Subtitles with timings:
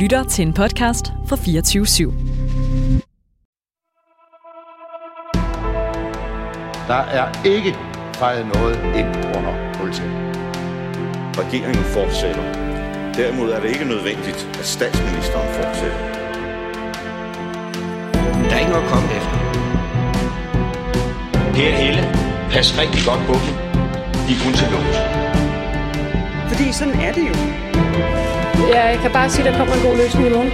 [0.00, 2.12] lytter til en podcast fra 24 /7.
[6.88, 7.76] Der er ikke
[8.14, 10.12] fejret noget ind under politiet.
[11.40, 12.42] Regeringen fortsætter.
[13.14, 15.98] Derimod er det ikke nødvendigt, at statsministeren fortsætter.
[18.48, 19.36] Der er ikke noget at komme efter.
[21.54, 22.02] Per Helle,
[22.52, 23.54] pas rigtig godt på dem.
[24.26, 24.96] De er kun til lås.
[26.50, 27.34] Fordi sådan er det jo.
[28.68, 30.50] Ja, Jeg kan bare sige, at der kommer en god løsning i morgen.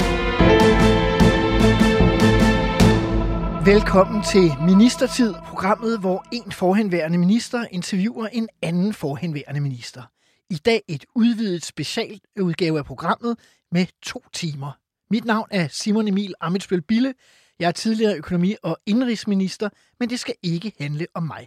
[3.66, 10.02] Velkommen til Ministertid, programmet, hvor en forhenværende minister interviewer en anden forhenværende minister.
[10.50, 13.38] I dag et udvidet specialudgave af programmet
[13.72, 14.72] med to timer.
[15.10, 17.14] Mit navn er Simon Emil Amitsbøl Bille.
[17.58, 19.68] Jeg er tidligere økonomi- og indrigsminister,
[20.00, 21.46] men det skal ikke handle om mig.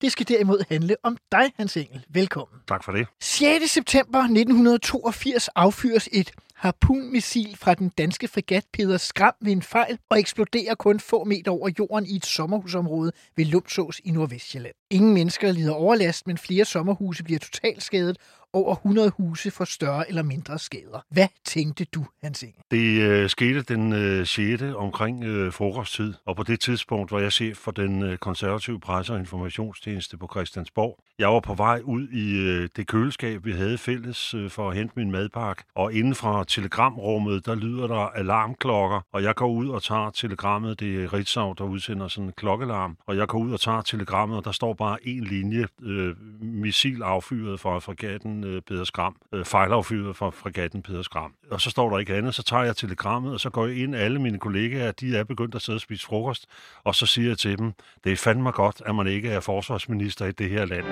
[0.00, 2.04] Det skal derimod handle om dig, Hans Engel.
[2.08, 2.60] Velkommen.
[2.68, 3.06] Tak for det.
[3.20, 3.70] 6.
[3.70, 10.18] september 1982 affyres et harpunmissil fra den danske fregat Peder Skram ved en fejl og
[10.18, 14.74] eksploderer kun få meter over jorden i et sommerhusområde ved Lumsås i Nordvestjylland.
[14.90, 18.16] Ingen mennesker lider overlast, men flere sommerhuse bliver totalt skadet.
[18.52, 21.04] Over 100 huse får større eller mindre skader.
[21.10, 22.54] Hvad tænkte du, Hans Inge?
[22.70, 24.62] Det øh, skete den øh, 6.
[24.62, 29.12] omkring øh, frokosttid, og på det tidspunkt var jeg chef for den øh, konservative presse-
[29.12, 30.98] og informationstjeneste på Christiansborg.
[31.18, 34.76] Jeg var på vej ud i øh, det køleskab, vi havde fælles øh, for at
[34.76, 39.68] hente min madpakke, og inden fra telegramrummet, der lyder der alarmklokker, og jeg går ud
[39.68, 43.52] og tager telegrammet, det er Ritzau, der udsender sådan en klokkelarm, og jeg går ud
[43.52, 48.62] og tager telegrammet, og der står bare en linje, øh, missil affyret fra fregatten øh,
[48.62, 51.34] Peder Skram, øh, fejlaffyret fra fregatten Peder Skram.
[51.50, 53.94] Og så står der ikke andet, så tager jeg telegrammet, og så går jeg ind,
[53.94, 56.46] alle mine kollegaer, de er begyndt at sidde og spise frokost,
[56.84, 57.72] og så siger jeg til dem,
[58.04, 60.84] det er fandme godt, at man ikke er forsvarsminister i det her land.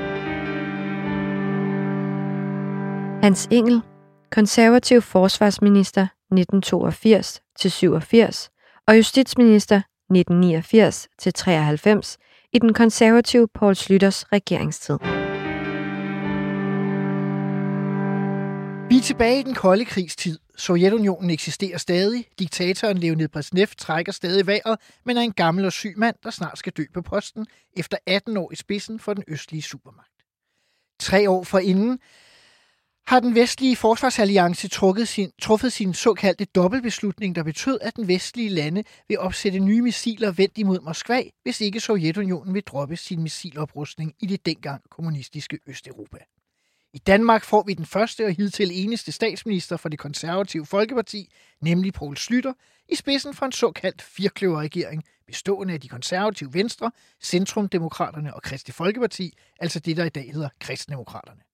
[3.23, 3.83] Hans Engel,
[4.33, 8.49] konservativ forsvarsminister 1982-87
[8.87, 9.81] og justitsminister
[10.13, 12.17] 1989-93
[12.57, 14.99] i den konservative Poul Slytters regeringstid.
[18.89, 20.39] Vi er tilbage i den kolde krigstid.
[20.57, 22.25] Sovjetunionen eksisterer stadig.
[22.39, 26.59] Diktatoren Leonid Brezhnev trækker stadig vejret, men er en gammel og syg mand, der snart
[26.59, 27.47] skal dø på posten
[27.77, 30.25] efter 18 år i spidsen for den østlige supermagt.
[31.01, 31.99] Tre år forinden
[33.07, 38.49] har den vestlige forsvarsalliance trukket sin, truffet sin såkaldte dobbeltbeslutning, der betød, at den vestlige
[38.49, 44.15] lande vil opsætte nye missiler vendt imod Moskva, hvis ikke Sovjetunionen vil droppe sin missiloprustning
[44.21, 46.19] i det dengang kommunistiske Østeuropa.
[46.93, 51.93] I Danmark får vi den første og hidtil eneste statsminister for det konservative Folkeparti, nemlig
[51.93, 52.53] Poul Slytter,
[52.89, 56.91] i spidsen for en såkaldt firkløverregering, bestående af de konservative Venstre,
[57.23, 61.46] Centrumdemokraterne og Kristi Folkeparti, altså det, der i dag hedder Kristdemokraterne.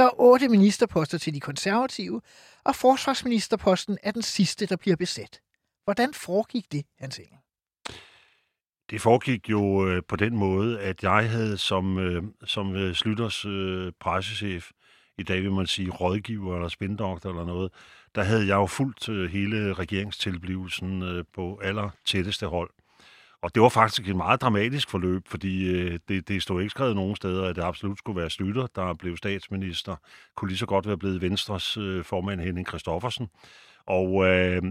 [0.00, 2.20] Der er otte ministerposter til de konservative,
[2.64, 5.40] og forsvarsministerposten er den sidste, der bliver besat.
[5.84, 7.38] Hvordan foregik det, Hans Engel?
[8.90, 13.44] Det foregik jo øh, på den måde, at jeg havde som, øh, som øh, Slytters
[13.44, 14.70] øh, pressechef,
[15.18, 17.72] i dag vil man sige rådgiver eller spindoktor eller noget,
[18.14, 22.70] der havde jeg jo fulgt øh, hele regeringstilblivelsen øh, på aller tætteste hold.
[23.42, 26.96] Og det var faktisk et meget dramatisk forløb, fordi øh, det, det stod ikke skrevet
[26.96, 29.96] nogen steder, at det absolut skulle være Slytter, der blev statsminister.
[30.36, 33.28] Kunne lige så godt være blevet Venstres øh, formand Henning Christoffersen.
[33.90, 34.62] Og øh,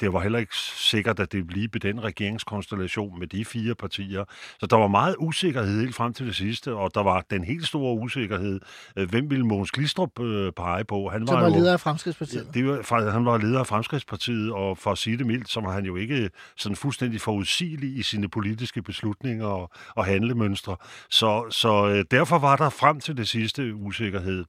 [0.00, 4.24] det var heller ikke sikkert, at det blive den regeringskonstellation med de fire partier.
[4.60, 7.66] Så der var meget usikkerhed helt frem til det sidste, og der var den helt
[7.66, 8.60] store usikkerhed.
[8.96, 11.08] Øh, hvem ville Mogens Glistrup øh, pege på?
[11.08, 12.48] Han var, Som var leder af Fremskridspartiet.
[12.54, 15.72] Det var, han var leder af Fremskridspartiet, og for at sige det mildt, så var
[15.72, 20.76] han jo ikke sådan fuldstændig forudsigelig i sine politiske beslutninger og, og handlemønstre.
[21.10, 24.44] Så, så øh, derfor var der frem til det sidste usikkerhed.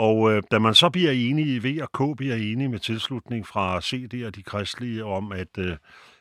[0.00, 3.80] Og øh, da man så bliver enige, V og K bliver enige med tilslutning fra
[3.80, 5.76] CD og de kristlige om, at øh,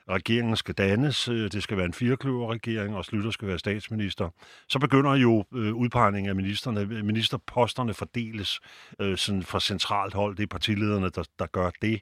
[0.09, 4.29] regeringen skal dannes, øh, det skal være en firekløverregering, og Slytter skal være statsminister,
[4.69, 6.81] så begynder jo øh, udpegningen af ministerne.
[6.81, 8.59] Øh, ministerposterne fordeles
[8.99, 10.37] øh, sådan fra centralt hold.
[10.37, 12.01] Det er partilederne, der, der gør det.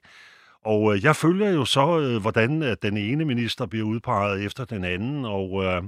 [0.64, 4.64] Og øh, jeg følger jo så, øh, hvordan øh, den ene minister bliver udpeget efter
[4.64, 5.64] den anden, og...
[5.64, 5.82] Øh,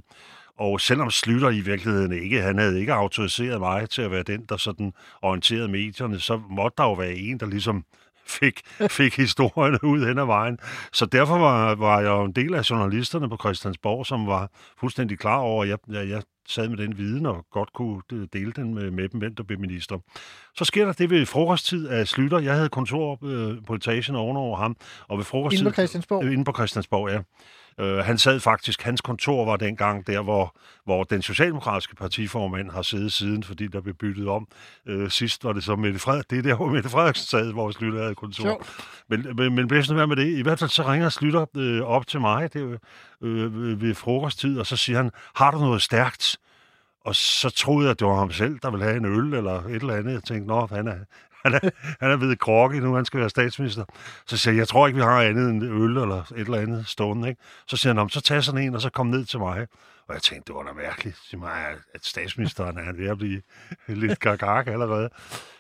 [0.61, 4.45] og selvom Slytter i virkeligheden ikke, han havde ikke autoriseret mig til at være den,
[4.49, 4.93] der sådan
[5.23, 7.85] orienterede medierne, så måtte der jo være en, der ligesom
[8.27, 8.61] fik,
[8.99, 10.59] fik historierne ud hen ad vejen.
[10.93, 15.19] Så derfor var, var jeg jo en del af journalisterne på Christiansborg, som var fuldstændig
[15.19, 18.03] klar over, at jeg, jeg, jeg sad med den viden og godt kunne
[18.33, 19.99] dele den med, med dem, hvem der blev minister.
[20.57, 22.39] Så sker der det ved frokosttid af Slytter.
[22.39, 24.77] Jeg havde kontor øh, på etagen ovenover ham,
[25.09, 25.61] og ved frokosttid...
[25.61, 26.25] Inde på Christiansborg?
[26.25, 27.19] Øh, inde på Christiansborg, ja.
[27.81, 32.83] Øh, han sad faktisk, hans kontor var dengang der, hvor, hvor den socialdemokratiske partiformand har
[32.83, 34.49] siddet siden, fordi der blev byttet om.
[34.87, 37.71] Øh, sidst var det så Mette Frederiksen, det er der, hvor Mette Frederiksen sad, hvor
[37.71, 38.45] Slytter havde kontor.
[39.09, 40.39] Men, men, men bedst være med det.
[40.39, 42.79] I hvert fald så ringer Slytter øh, op til mig det,
[43.23, 46.37] øh, ved frokosttid, og så siger han, har du noget stærkt?
[47.05, 49.65] Og så troede jeg, at det var ham selv, der ville have en øl eller
[49.65, 50.13] et eller andet.
[50.13, 50.95] Jeg tænkte, nå, han er,
[51.45, 51.71] han er,
[52.01, 53.85] han er ved krokke nu, han skal være statsminister.
[54.27, 56.87] Så siger jeg, jeg tror ikke, vi har andet end øl eller et eller andet
[56.87, 57.29] stående.
[57.29, 57.43] Ikke?
[57.67, 59.67] Så siger han, så tag sådan en, og så kom ned til mig.
[60.09, 63.43] Og jeg tænkte, det var da mærkeligt, mig, at statsministeren er ved at blive
[64.03, 65.11] lidt gagag allerede.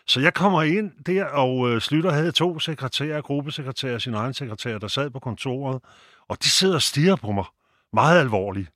[0.06, 4.34] Så jeg kommer ind der, og øh, Slytter havde to sekretærer, gruppesekretærer og sin egen
[4.34, 5.82] sekretær, der sad på kontoret,
[6.28, 7.44] og de sidder og stiger på mig.
[7.92, 8.70] Meget alvorligt.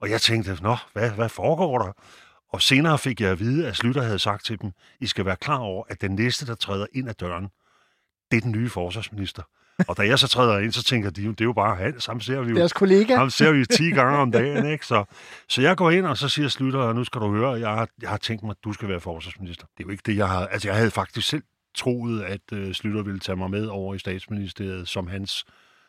[0.00, 1.92] Og jeg tænkte, nå, hvad, hvad foregår der?
[2.56, 5.36] Og senere fik jeg at vide, at Slytter havde sagt til dem, I skal være
[5.36, 7.48] klar over, at den næste, der træder ind ad døren,
[8.30, 9.42] det er den nye forsvarsminister.
[9.88, 12.20] Og da jeg så træder ind, så tænker de, det er jo bare Hans, ham
[12.20, 12.56] ser vi jo.
[12.56, 13.16] Deres kollega.
[13.16, 14.86] Ham ser vi jo 10 gange om dagen, ikke?
[14.86, 15.04] Så,
[15.48, 18.10] så jeg går ind, og så siger Slytter, nu skal du høre, jeg har, jeg
[18.10, 19.66] har tænkt mig, at du skal være forsvarsminister.
[19.78, 20.46] Det er jo ikke det, jeg har...
[20.46, 21.42] Altså, jeg havde faktisk selv
[21.74, 25.44] troet, at uh, Slytter ville tage mig med over i statsministeriet som hans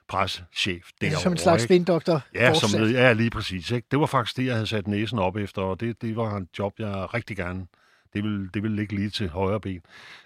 [0.08, 1.22] pressechef derovre.
[1.22, 2.22] Som en slags spindoktor.
[2.36, 3.72] Ja, som, ja, lige præcis.
[3.72, 3.88] Ikke?
[3.92, 6.48] Det var faktisk det, jeg havde sat næsen op efter, og det, det var en
[6.60, 7.68] job, jeg rigtig gerne
[8.14, 9.82] det ville, det ville ligge lige til højre ben.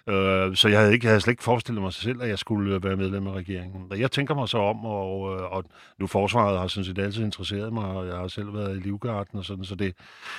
[0.06, 2.74] Øh, så jeg havde, ikke, jeg havde slet ikke forestillet mig selv, at jeg skulle
[2.74, 3.86] øh, være medlem af regeringen.
[3.90, 5.64] Og jeg tænker mig så om, og, øh, og
[5.98, 9.38] nu forsvaret har sådan set altid interesseret mig, og jeg har selv været i Livgarden
[9.38, 9.94] og sådan, så det,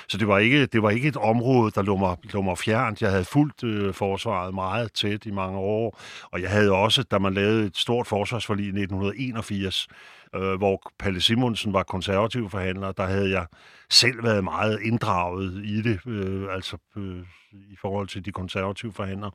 [0.08, 3.02] så det, var, ikke, det var ikke et område, der lå mig, lå mig fjernt.
[3.02, 6.00] Jeg havde fulgt øh, forsvaret meget tæt i mange år,
[6.30, 9.88] og jeg havde også, da man lavede et stort forsvarsforlig i 1981,
[10.34, 13.46] øh, hvor Palle Simonsen var konservativ forhandler, der havde jeg
[13.90, 17.22] selv været meget inddraget i det, øh, altså øh,
[17.70, 19.30] i forhold til de konservative forhandlere.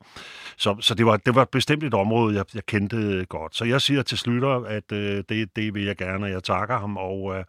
[0.56, 3.56] Så, så det, var, det var bestemt et område, jeg, jeg kendte godt.
[3.56, 6.78] Så jeg siger til Slytter, at øh, det, det vil jeg gerne, og jeg takker
[6.78, 7.44] ham, og, øh,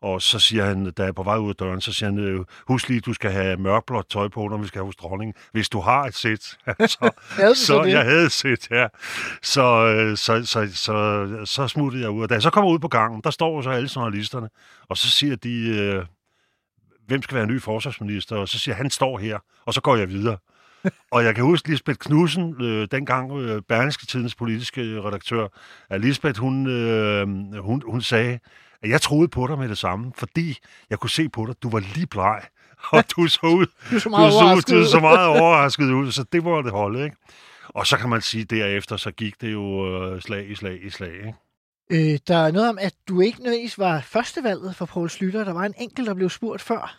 [0.00, 2.18] og så siger han, da jeg er på vej ud af døren, så siger han,
[2.18, 5.68] øh, husk lige, du skal have mørkblåt tøj på, når vi skal hos dronningen, hvis
[5.68, 6.40] du har et sæt.
[6.94, 7.10] så,
[7.54, 8.86] så jeg havde et sæt, ja.
[9.42, 12.22] Så, øh, så, så, så, så smuttede jeg ud.
[12.22, 14.48] Og da jeg så kommer ud på gangen, der står så alle journalisterne,
[14.88, 16.04] og så siger de, øh,
[17.08, 18.36] hvem skal være ny forsvarsminister?
[18.36, 20.36] Og så siger han står her, og så går jeg videre.
[21.12, 25.48] og jeg kan huske Lisbeth Knudsen, øh, dengang øh, Berlingske Tidens politiske redaktør,
[25.90, 27.26] at Lisbeth, hun, øh,
[27.58, 28.38] hun, hun sagde,
[28.82, 30.58] at jeg troede på dig med det samme, fordi
[30.90, 32.42] jeg kunne se på dig, du var lige bleg,
[32.92, 36.24] og du så ud, du så meget, du så, du så meget overrasket ud, så
[36.32, 37.16] det var det holde, ikke?
[37.68, 40.84] Og så kan man sige, at derefter, så gik det jo øh, slag i slag
[40.84, 41.34] i slag, ikke?
[41.90, 45.44] Øh, der er noget om, at du ikke nødvendigvis var førstevalget for Poul Slytter.
[45.44, 46.98] Der var en enkelt, der blev spurgt før.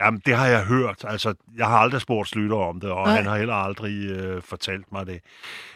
[0.00, 1.04] Jamen, det har jeg hørt.
[1.04, 3.16] Altså, jeg har aldrig spurgt Slytter om det, og Nej.
[3.16, 5.20] han har heller aldrig øh, fortalt mig det.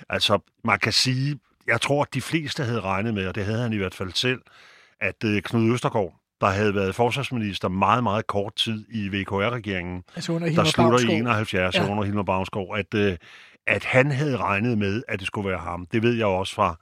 [0.08, 3.62] Altså, man kan sige, jeg tror, at de fleste havde regnet med, og det havde
[3.62, 4.40] han i hvert fald selv,
[5.00, 10.38] at øh, Knud Østergaard, der havde været forsvarsminister meget, meget kort tid i VKR-regeringen, altså
[10.38, 11.90] der slutter i 71 ja.
[11.90, 13.16] under Hilmar Bavnsgaard, at, øh,
[13.66, 15.86] at han havde regnet med, at det skulle være ham.
[15.86, 16.76] Det ved jeg også fra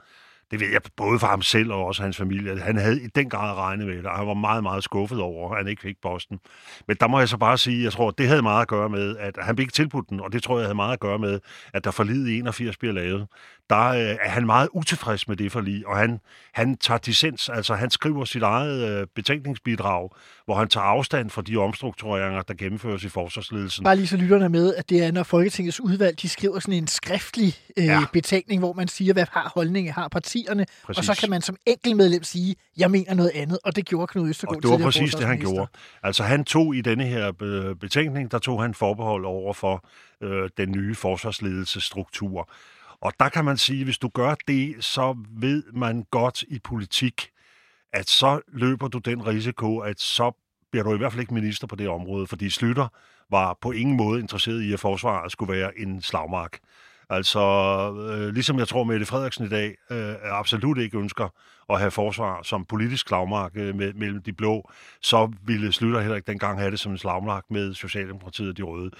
[0.51, 2.61] det ved jeg både for ham selv og også hans familie.
[2.61, 5.51] Han havde i den grad regnet med det, og han var meget, meget skuffet over,
[5.51, 6.41] at han ikke fik Boston.
[6.89, 9.17] Men der må jeg så bare sige, jeg tror, det havde meget at gøre med,
[9.17, 11.41] at han ikke tilbudt den, og det tror jeg havde meget at gøre med,
[11.75, 13.27] at der forlid i 81 bliver lavet.
[13.71, 16.21] Der øh, er han meget utilfreds med det forlig, og han,
[16.53, 20.09] han tager dissens, altså han skriver sit eget øh, betænkningsbidrag,
[20.45, 23.85] hvor han tager afstand fra de omstruktureringer, der gennemføres i forsvarsledelsen.
[23.85, 26.87] Bare lige så lytterne med, at det er, når Folketingets udvalg, de skriver sådan en
[26.87, 28.01] skriftlig øh, ja.
[28.13, 30.99] betænkning, hvor man siger, hvad har holdningen har partierne, præcis.
[30.99, 34.29] og så kan man som enkeltmedlem sige, jeg mener noget andet, og det gjorde Knud
[34.29, 35.67] Østergaard Og det var præcis det, han gjorde.
[36.03, 37.33] Altså han tog i denne her
[37.81, 39.85] betænkning, der tog han forbehold over for
[40.23, 42.51] øh, den nye forsvarsledelsesstruktur.
[43.03, 47.31] Og der kan man sige, hvis du gør det, så ved man godt i politik,
[47.93, 50.33] at så løber du den risiko, at så
[50.71, 52.89] bliver du i hvert fald ikke minister på det område, fordi Slytter
[53.31, 56.59] var på ingen måde interesseret i, at forsvaret skulle være en slagmark.
[57.11, 57.41] Altså,
[58.13, 61.29] øh, ligesom jeg tror, Mette Frederiksen i dag øh, absolut ikke ønsker
[61.71, 64.71] at have forsvar som politisk slagmark øh, med, mellem de blå,
[65.03, 68.63] så ville Slytter heller ikke dengang have det som en slagmark med Socialdemokratiet og de
[68.63, 68.91] røde.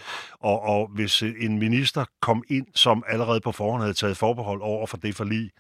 [0.41, 4.87] Og, og hvis en minister kom ind, som allerede på forhånd havde taget forbehold over
[4.87, 5.51] for det forlig,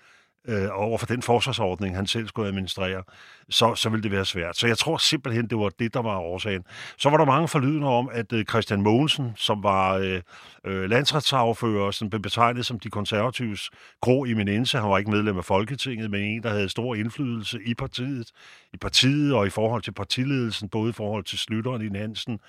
[0.49, 3.03] øh, over for den forsvarsordning, han selv skulle administrere,
[3.51, 4.57] så, så ville det være svært.
[4.57, 6.65] Så jeg tror simpelthen, det var det, der var årsagen.
[6.99, 10.21] Så var der mange forlydende om, at øh, Christian Mogensen, som var øh,
[10.65, 13.71] øh, landsretsagerfører, som blev betegnet som de konservatives
[14.01, 17.75] grå eminence, han var ikke medlem af Folketinget, men en, der havde stor indflydelse i
[17.75, 18.31] partiet,
[18.73, 22.41] i partiet og i forhold til partiledelsen, både i forhold til Slytteren i Hansen,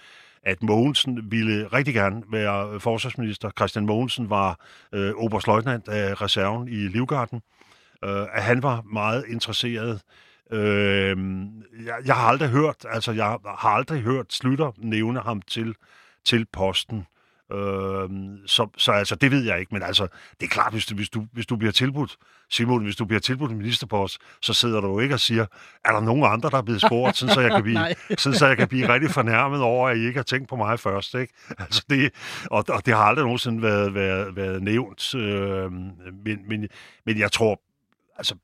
[0.44, 3.52] at Mogensen ville rigtig gerne være forsvarsminister.
[3.58, 4.60] Christian Mogensen var
[4.94, 7.61] øh, oberstløjtnant af reserven i Livgarden øh,
[8.04, 10.02] at han var meget interesseret
[10.52, 11.18] Øh,
[11.86, 15.76] jeg, jeg har aldrig hørt, altså jeg har aldrig hørt Slytter nævne ham til,
[16.26, 17.06] til posten.
[17.54, 18.10] Øh,
[18.46, 20.08] så, så altså, det ved jeg ikke, men altså,
[20.40, 22.18] det er klart, hvis du, hvis du, hvis du bliver tilbudt,
[22.50, 25.46] Simon, hvis du bliver tilbudt en ministerpost, så sidder du jo ikke og siger,
[25.86, 27.80] er der nogen andre, der er blevet spurgt, sådan, så jeg kan blive,
[28.18, 30.80] sådan, så jeg kan blive rigtig fornærmet over, at I ikke har tænkt på mig
[30.80, 31.34] først, ikke?
[31.60, 32.14] Altså, det,
[32.52, 35.72] og, og det har aldrig nogensinde været, været, været nævnt, øh,
[36.26, 36.68] men, men,
[37.06, 37.62] men jeg tror,
[38.18, 38.36] altså,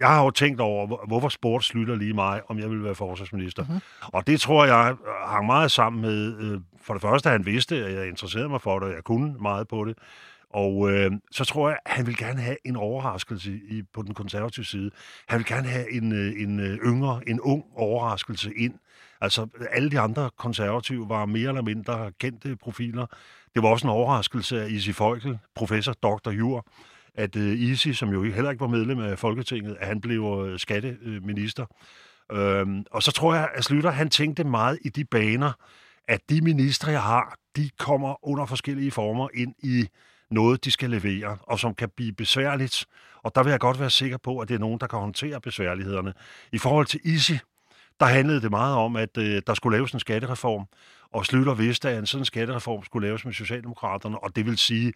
[0.00, 3.62] jeg har jo tænkt over, hvorfor sport slutter lige mig, om jeg vil være forsvarsminister.
[3.62, 3.80] Mm-hmm.
[4.02, 4.96] Og det tror jeg
[5.26, 8.60] hang meget sammen med, øh, for det første, at han vidste, at jeg interesserede mig
[8.60, 9.98] for det, og jeg kunne meget på det.
[10.50, 14.14] Og øh, så tror jeg, at han vil gerne have en overraskelse i, på den
[14.14, 14.90] konservative side.
[15.28, 18.74] Han vil gerne have en, øh, en øh, yngre, en ung overraskelse ind.
[19.20, 23.06] Altså, alle de andre konservative var mere eller mindre kendte profiler.
[23.54, 26.66] Det var også en overraskelse af Isi Folkel, professor, doktor Jur,
[27.14, 30.58] at øh, Isi, som jo heller ikke var medlem af Folketinget, at han blev øh,
[30.58, 31.66] skatteminister.
[32.32, 35.52] Øhm, og så tror jeg, at Slytter, han tænkte meget i de baner,
[36.08, 39.88] at de ministre, jeg har, de kommer under forskellige former ind i
[40.30, 42.86] noget, de skal levere, og som kan blive besværligt.
[43.22, 45.40] Og der vil jeg godt være sikker på, at det er nogen, der kan håndtere
[45.40, 46.14] besværlighederne.
[46.52, 47.38] I forhold til Isi,
[48.00, 50.66] der handlede det meget om, at øh, der skulle laves en skattereform,
[51.12, 54.92] og Slytter vidste, at en sådan skattereform skulle laves med Socialdemokraterne, og det vil sige,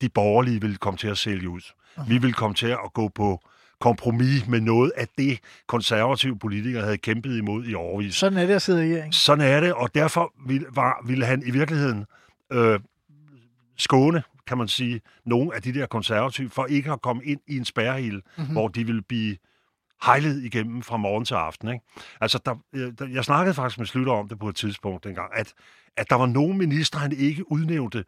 [0.00, 1.60] de borgerlige vil komme til at sælge ud.
[2.08, 3.40] Vi vil komme til at gå på
[3.80, 8.14] kompromis med noget af det, konservative politikere havde kæmpet imod i årvis.
[8.14, 9.14] Sådan er det at sidde i regering.
[9.14, 12.06] Sådan er det, og derfor ville, var, ville han i virkeligheden
[12.52, 12.80] øh,
[13.76, 17.56] skåne, kan man sige, nogle af de der konservative, for ikke at komme ind i
[17.56, 18.52] en spærrehil, mm-hmm.
[18.52, 19.36] hvor de ville blive
[20.04, 21.68] hejlet igennem fra morgen til aften.
[21.68, 21.84] Ikke?
[22.20, 22.54] Altså, der,
[22.98, 25.52] der, jeg snakkede faktisk med Slytter om det på et tidspunkt dengang, at,
[25.96, 28.04] at der var nogle ministre, han ikke udnævnte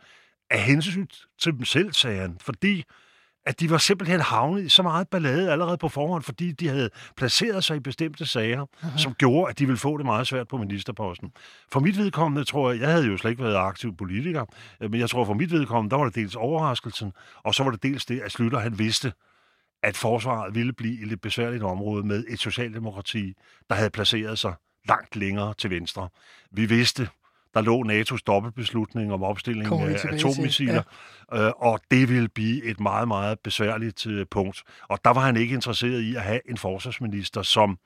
[0.53, 1.07] af hensyn
[1.41, 2.85] til dem selv, sagde han, fordi
[3.47, 6.91] at de var simpelthen havnet i så meget ballade allerede på forhånd, fordi de havde
[7.17, 8.99] placeret sig i bestemte sager, Aha.
[8.99, 11.33] som gjorde, at de ville få det meget svært på ministerposten.
[11.73, 14.45] For mit vedkommende tror jeg, jeg havde jo slet ikke været aktiv politiker,
[14.81, 17.13] men jeg tror for mit vedkommende, der var det dels overraskelsen,
[17.45, 19.13] og så var det dels det, at Slytter han vidste,
[19.83, 23.33] at forsvaret ville blive et lidt besværligt område med et socialdemokrati,
[23.69, 24.55] der havde placeret sig
[24.89, 26.09] langt længere til venstre.
[26.51, 27.09] Vi vidste,
[27.55, 30.83] der lå NATO's dobbeltbeslutning om opstilling af atommissiler,
[31.33, 31.47] ja.
[31.47, 34.63] øh, og det ville blive et meget, meget besværligt øh, punkt.
[34.89, 37.79] Og der var han ikke interesseret i at have en forsvarsminister, som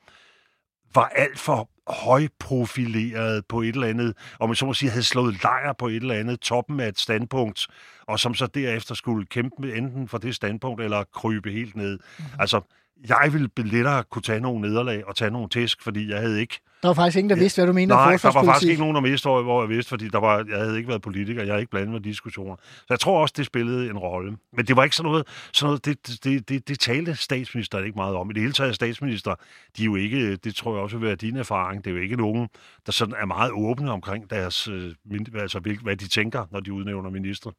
[0.95, 5.43] var alt for højprofileret på et eller andet, og man så må sige, havde slået
[5.43, 7.67] lejr på et eller andet toppen af et standpunkt,
[8.07, 11.91] og som så derefter skulle kæmpe enten for det standpunkt, eller krybe helt ned.
[11.91, 12.39] Mm-hmm.
[12.39, 12.61] Altså,
[13.09, 16.59] jeg ville lettere kunne tage nogle nederlag og tage nogle tæsk, fordi jeg havde ikke...
[16.81, 18.95] Der var faktisk ingen, der vidste, hvad du mener Nej, der var faktisk ikke nogen,
[18.95, 21.61] der vidste, hvor jeg vidste, fordi der var, jeg havde ikke været politiker, jeg havde
[21.61, 22.55] ikke blandet med diskussioner.
[22.61, 24.37] Så jeg tror også, det spillede en rolle.
[24.53, 27.95] Men det var ikke sådan noget, sådan noget det, det, det, det talte statsministeren ikke
[27.95, 28.29] meget om.
[28.29, 29.35] I det hele taget statsminister,
[29.77, 32.01] de er jo ikke, det tror jeg også vil være din erfaring, det er jo
[32.01, 32.47] ikke nogen,
[32.85, 34.93] der sådan er meget åbne omkring deres, øh,
[35.35, 37.51] altså hvad de tænker, når de udnævner minister.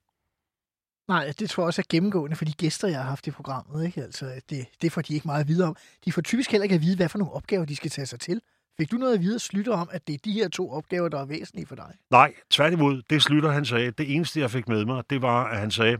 [1.08, 3.86] Nej, det tror jeg også er gennemgående for de gæster, jeg har haft i programmet.
[3.86, 4.02] Ikke?
[4.02, 5.76] Altså, det, det får de ikke meget at vide om.
[6.04, 8.20] De får typisk heller ikke at vide, hvad for nogle opgaver, de skal tage sig
[8.20, 8.40] til.
[8.80, 11.08] Fik du noget at vide at Slytter om, at det er de her to opgaver,
[11.08, 11.94] der er væsentlige for dig?
[12.10, 13.02] Nej, tværtimod.
[13.10, 15.98] Det Slytter, han sagde, det eneste, jeg fik med mig, det var, at han sagde,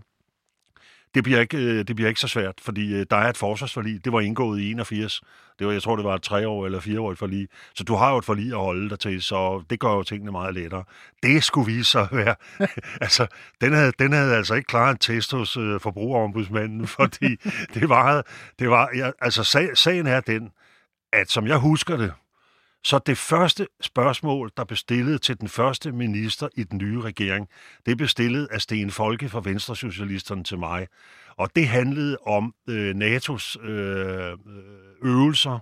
[1.14, 4.04] det bliver ikke, øh, det bliver ikke så svært, fordi øh, der er et forsvarsforlig.
[4.04, 5.20] Det var indgået i 81.
[5.58, 7.48] Det var, jeg tror, det var et tre år eller fire år forlig.
[7.74, 10.32] Så du har jo et forlig at holde dig til, så det gør jo tingene
[10.32, 10.84] meget lettere.
[11.22, 12.34] Det skulle vise sig at være...
[13.06, 13.26] altså,
[13.60, 17.36] den havde, den havde altså ikke klaret en test hos øh, forbrugerombudsmanden, fordi
[17.74, 18.26] det var...
[18.58, 20.50] Det var ja, altså, sag, sagen er den,
[21.12, 22.12] at som jeg husker det,
[22.88, 27.48] så det første spørgsmål, der blev stillet til den første minister i den nye regering,
[27.86, 30.86] det blev stillet af Sten Folke fra Venstre Socialisterne til mig.
[31.36, 34.38] Og det handlede om øh, NATO's øh,
[35.02, 35.58] øvelser,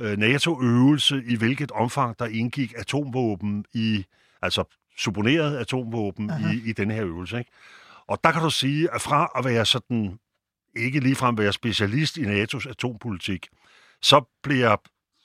[0.00, 4.04] øh, NATO-øvelse, i hvilket omfang der indgik atomvåben i,
[4.42, 4.64] altså
[4.98, 7.38] supponeret atomvåben i, i denne her øvelse.
[7.38, 7.50] Ikke?
[8.06, 10.18] Og der kan du sige, at fra at være sådan,
[10.76, 13.48] ikke ligefrem være specialist i NATO's atompolitik,
[14.02, 14.76] så bliver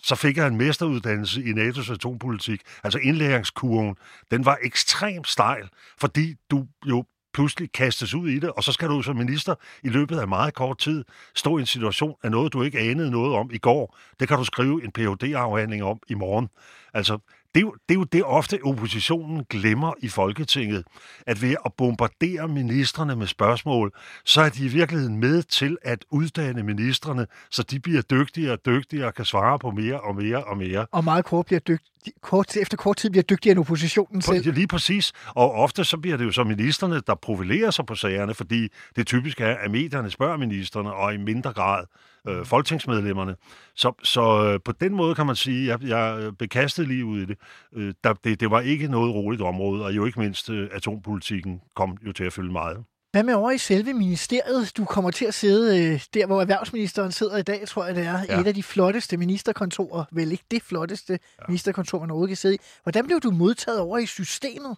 [0.07, 2.61] så fik jeg en mesteruddannelse i NATO's atompolitik.
[2.83, 3.95] Altså indlæringskurven,
[4.31, 8.87] den var ekstremt stejl, fordi du jo pludselig kastes ud i det, og så skal
[8.87, 12.53] du som minister i løbet af meget kort tid stå i en situation af noget,
[12.53, 13.97] du ikke anede noget om i går.
[14.19, 16.49] Det kan du skrive en phd afhandling om i morgen.
[16.93, 17.17] Altså,
[17.57, 20.83] det er, jo, det er jo det ofte oppositionen glemmer i Folketinget,
[21.27, 23.91] at ved at bombardere ministerne med spørgsmål,
[24.25, 28.65] så er de i virkeligheden med til at uddanne ministerne, så de bliver dygtigere og
[28.65, 30.85] dygtigere og kan svare på mere og mere og mere.
[30.91, 31.83] Og meget kort bliver dygt,
[32.21, 34.45] kort, efter kort tid bliver dygtigere end oppositionen selv.
[34.45, 35.13] ja, lige præcis.
[35.27, 39.07] Og ofte så bliver det jo så ministerne, der profilerer sig på sagerne, fordi det
[39.07, 41.85] typisk er, at medierne spørger ministerne, og i mindre grad
[42.27, 43.35] øh, folketingsmedlemmerne.
[43.75, 47.19] Så, så øh, på den måde kan man sige, at jeg, jeg bekastede lige ud
[47.19, 47.37] i det.
[47.75, 48.39] Øh, der, det.
[48.39, 52.23] Det var ikke noget roligt område, og jo ikke mindst øh, atompolitikken kom jo til
[52.23, 52.77] at fylde meget.
[53.11, 54.77] Hvad med over i selve ministeriet?
[54.77, 58.05] Du kommer til at sidde øh, der, hvor erhvervsministeren sidder i dag, tror jeg det
[58.05, 58.19] er.
[58.29, 58.39] Ja.
[58.39, 60.03] Et af de flotteste ministerkontorer.
[60.11, 61.43] Vel ikke det flotteste ja.
[61.47, 62.57] ministerkontor, man overhovedet kan sidde i.
[62.83, 64.77] Hvordan blev du modtaget over i systemet?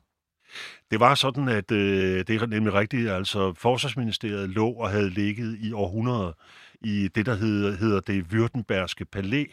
[0.91, 5.58] Det var sådan, at øh, det er nemlig rigtigt, altså Forsvarsministeriet lå og havde ligget
[5.60, 6.32] i århundreder
[6.82, 9.46] i det, der hedder, hedder det Württembergske Palæ,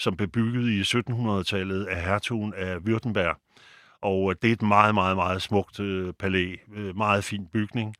[0.00, 3.40] som blev bygget i 1700-tallet af hertugen af Württemberg.
[4.02, 7.94] Og øh, det er et meget, meget, meget smukt øh, palæ, øh, meget fin bygning.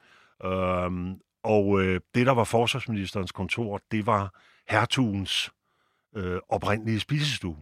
[0.45, 5.53] Øhm, og øh, det, der var forsvarsministerens kontor, det var hertugens
[6.17, 7.57] øh, oprindelige spisestue.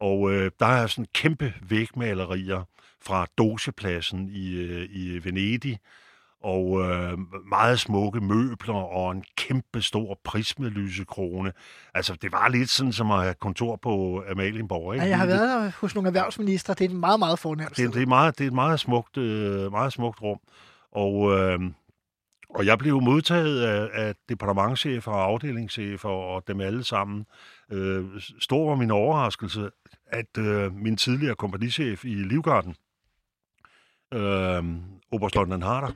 [0.00, 2.64] Og øh, der er sådan kæmpe vægmalerier
[3.02, 5.78] fra Dogepladsen i, øh, i Venedig,
[6.42, 11.52] og øh, meget smukke møbler og en kæmpe stor prismelysekrone.
[11.94, 15.04] Altså, det var lidt sådan som at have kontor på Amalienborg, ikke?
[15.04, 16.74] Ja, jeg har været der hos nogle erhvervsministre.
[16.74, 19.16] Det er et meget, meget fornemt det, det, er meget, det er et meget smukt,
[19.16, 20.38] øh, meget smukt rum.
[20.92, 21.60] Og, øh,
[22.50, 27.26] og jeg blev modtaget af, af departementchefer og afdelingschefer og dem alle sammen.
[27.72, 28.04] Øh,
[28.40, 29.70] stor var min overraskelse,
[30.06, 32.74] at øh, min tidligere kompagnichef i Livgarden,
[34.14, 34.64] øh,
[35.12, 35.92] Oberstløjtnant Harder,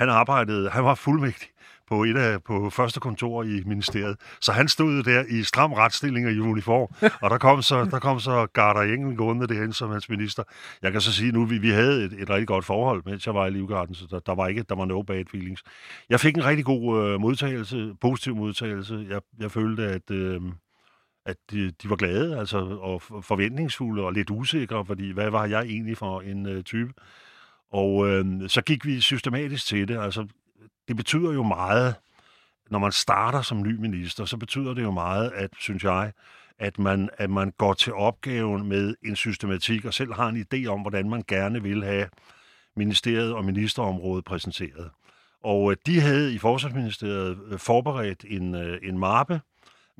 [0.00, 1.48] han arbejdede, han var fuldmægtig
[1.88, 4.16] på et af på første kontor i ministeriet.
[4.40, 6.88] Så han stod der i stram retsstilling og i uniform,
[7.22, 10.42] og der kom så, der kom så Garder Engel gående derhen som hans minister.
[10.82, 13.34] Jeg kan så sige nu, vi, vi havde et, et rigtig godt forhold, mens jeg
[13.34, 15.62] var i Livgarden, så der, der var ikke, der var no bad feelings.
[16.10, 19.06] Jeg fik en rigtig god øh, modtagelse, positiv modtagelse.
[19.08, 20.40] Jeg, jeg følte, at, øh,
[21.26, 25.62] at de, de var glade, altså, og forventningsfulde og lidt usikre, fordi hvad var jeg
[25.62, 26.92] egentlig for en øh, type?
[27.72, 29.98] Og øh, så gik vi systematisk til det.
[29.98, 30.26] Altså,
[30.88, 31.94] det betyder jo meget,
[32.70, 36.12] når man starter som ny minister, så betyder det jo meget, at, synes jeg,
[36.58, 40.66] at man, at man går til opgaven med en systematik og selv har en idé
[40.66, 42.08] om, hvordan man gerne vil have
[42.76, 44.90] ministeriet og ministerområdet præsenteret.
[45.42, 49.40] Og øh, de havde i Forsvarsministeriet øh, forberedt en, øh, en mappe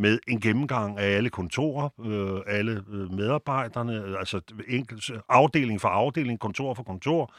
[0.01, 5.89] med en gennemgang af alle kontorer, øh, alle øh, medarbejderne, øh, altså enkelt, afdeling for
[5.89, 7.35] afdeling, kontor for kontor,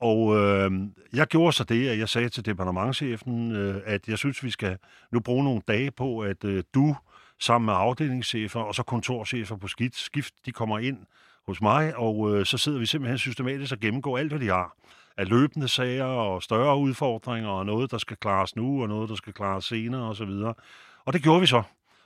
[0.00, 0.70] og øh,
[1.12, 4.76] jeg gjorde så det, at jeg sagde til departementchefen, øh, at jeg synes, vi skal
[5.12, 6.96] nu bruge nogle dage på, at øh, du
[7.40, 10.98] sammen med afdelingschefer og så kontorchefer på skift, skift de kommer ind
[11.46, 14.76] hos mig, og øh, så sidder vi simpelthen systematisk og gennemgår alt, hvad de har
[15.16, 19.14] af løbende sager og større udfordringer, og noget, der skal klares nu, og noget, der
[19.14, 20.28] skal klares senere osv.
[20.28, 20.56] Og,
[21.04, 21.62] og det gjorde vi så.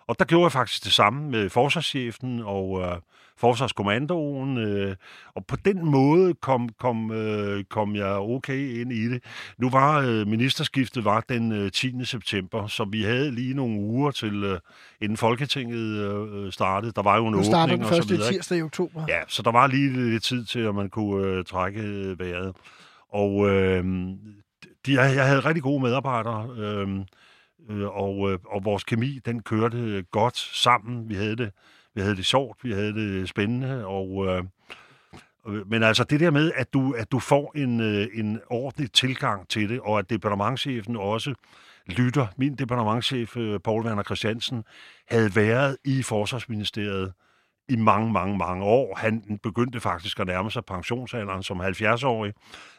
[0.08, 2.96] Og der gjorde jeg faktisk det samme med forsvarschefen og øh,
[3.36, 4.96] forsvarskommandoen, øh,
[5.34, 9.22] og på den måde kom, kom, øh, kom jeg okay ind i det.
[9.58, 12.04] Nu var øh, ministerskiftet var den øh, 10.
[12.04, 14.58] september, så vi havde lige nogle uger til, øh,
[15.00, 16.92] inden Folketinget øh, startede.
[16.96, 18.32] Der var jo en Nu åbning den og så videre.
[18.32, 19.04] tirsdag i oktober.
[19.08, 22.56] Ja, så der var lige lidt tid til, at man kunne øh, trække øh, vejret.
[23.12, 23.84] Og øh,
[24.86, 26.88] de, jeg, jeg havde rigtig gode medarbejdere, øh,
[27.70, 31.08] øh, og, øh, og vores kemi, den kørte godt sammen.
[31.08, 31.52] Vi havde det,
[31.94, 34.26] vi havde det sjovt, vi havde det spændende, og...
[34.26, 34.44] Øh,
[35.66, 39.68] men altså det der med, at du, at du får en, en ordentlig tilgang til
[39.68, 41.34] det, og at departementchefen også
[41.86, 42.26] lytter.
[42.36, 44.64] Min departementchef, Paul Werner Christiansen,
[45.10, 47.12] havde været i Forsvarsministeriet
[47.68, 48.96] i mange, mange, mange år.
[48.96, 52.32] Han begyndte faktisk at nærme sig pensionsalderen som 70-årig.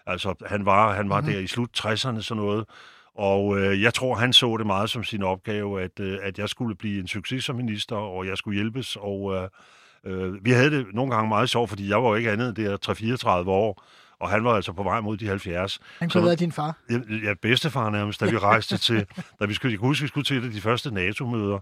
[0.06, 1.34] Altså, han var, han var mm-hmm.
[1.34, 2.66] der i slut 60'erne, sådan noget.
[3.20, 6.50] Og øh, jeg tror, han så det meget som sin opgave, at, øh, at jeg
[6.50, 8.98] skulle blive en succes som minister, og jeg skulle hjælpes.
[9.00, 9.50] Og øh,
[10.06, 12.56] øh, vi havde det nogle gange meget sjovt, fordi jeg var jo ikke andet end
[12.56, 13.84] der 3-34 år,
[14.20, 15.80] og han var altså på vej mod de 70.
[16.00, 16.78] Han kunne have været din far.
[16.90, 19.06] Ja, ja, bedstefar nærmest, da vi rejste til,
[19.40, 21.60] da vi skulle, jeg kan huske, vi skulle til et af de første NATO-møder,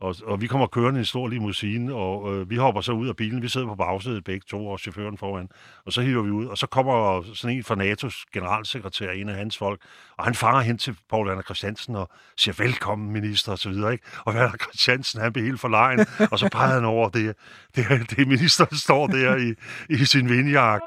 [0.00, 3.08] og, og vi kommer kørende i en stor limousine, og øh, vi hopper så ud
[3.08, 5.48] af bilen, vi sidder på bagsædet begge to, og chaufføren foran,
[5.86, 9.34] og så hiver vi ud, og så kommer sådan en fra NATO's generalsekretær, en af
[9.34, 9.80] hans folk,
[10.16, 13.92] og han fanger hen til Paul Anna Christiansen og siger, velkommen minister, og så videre,
[13.92, 14.04] ikke?
[14.24, 17.36] Og Anna Christiansen, han bliver helt forlegen, og så peger han over, det,
[17.76, 19.54] det, det minister, der står der i,
[19.90, 20.86] i sin vindjakke.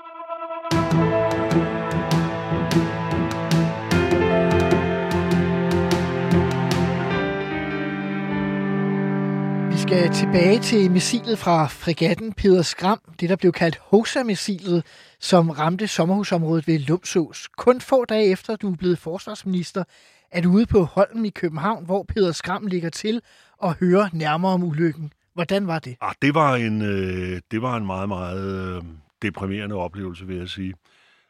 [9.91, 14.85] Skal tilbage til missilet fra fregatten Peder Skram, det der blev kaldt HOSA-missilet,
[15.19, 17.47] som ramte sommerhusområdet ved Lumsås.
[17.57, 19.83] Kun få dage efter, du er blevet forsvarsminister,
[20.31, 23.21] er du ude på Holmen i København, hvor Peder Skram ligger til
[23.57, 25.13] og hører nærmere om ulykken.
[25.33, 25.95] Hvordan var det?
[26.01, 28.83] Ah, det, var en, øh, det var en meget, meget øh,
[29.21, 30.73] deprimerende oplevelse, vil jeg sige.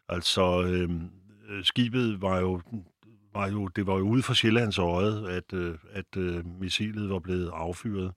[0.09, 0.89] Altså, øh,
[1.63, 2.61] skibet var jo,
[3.33, 7.19] var jo, det var jo ude for Sjællands øje, at, øh, at øh, missilet var
[7.19, 8.11] blevet affyret.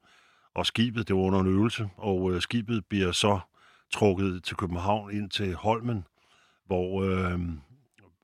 [0.54, 3.40] Og skibet, det var under en øvelse, og øh, skibet bliver så
[3.92, 6.04] trukket til København ind til Holmen,
[6.66, 7.40] hvor, øh,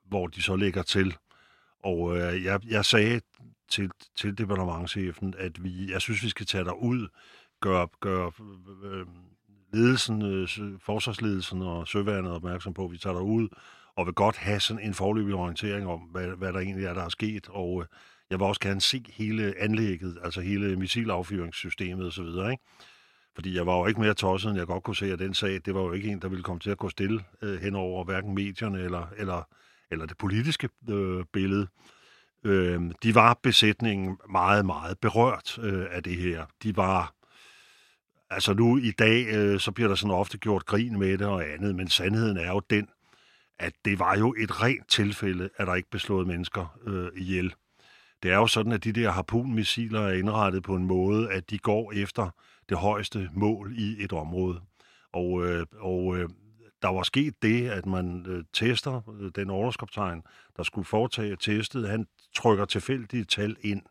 [0.08, 1.16] hvor de så lægger til.
[1.84, 3.20] Og øh, jeg, jeg sagde
[3.68, 7.08] til, til departementchefen, at vi, jeg synes, vi skal tage dig ud,
[7.60, 8.32] gøre, gøre
[8.84, 9.06] øh, øh,
[9.72, 10.48] ledelsen, øh,
[10.80, 13.48] forsvarsledelsen og søværnet opmærksom på, at vi tager dig ud,
[13.96, 17.04] og vil godt have sådan en forløbig orientering om, hvad, hvad der egentlig er, der
[17.04, 17.48] er sket.
[17.48, 17.86] Og øh,
[18.30, 22.64] jeg vil også gerne se hele anlægget, altså hele missilaffyringssystemet osv., ikke?
[23.34, 25.60] Fordi jeg var jo ikke mere tosset, end jeg godt kunne se, at den sag,
[25.64, 28.04] det var jo ikke en, der ville komme til at gå stille øh, hen over
[28.04, 29.42] hverken medierne eller, eller,
[29.90, 31.66] eller det politiske øh, billede.
[32.44, 36.46] Øh, de var besætningen meget, meget berørt øh, af det her.
[36.62, 37.14] De var,
[38.30, 41.48] altså nu i dag, øh, så bliver der sådan ofte gjort grin med det og
[41.48, 42.88] andet, men sandheden er jo den,
[43.58, 47.54] at det var jo et rent tilfælde, at der ikke blev slået mennesker øh, ihjel.
[48.22, 51.58] Det er jo sådan, at de der harpunmissiler er indrettet på en måde, at de
[51.58, 52.30] går efter
[52.68, 54.60] det højeste mål i et område.
[55.12, 56.28] Og, øh, og øh,
[56.82, 60.22] der var sket det, at man øh, tester øh, den overskabstegn,
[60.56, 61.88] der skulle foretage testet.
[61.88, 63.82] Han trykker tilfældige tal ind,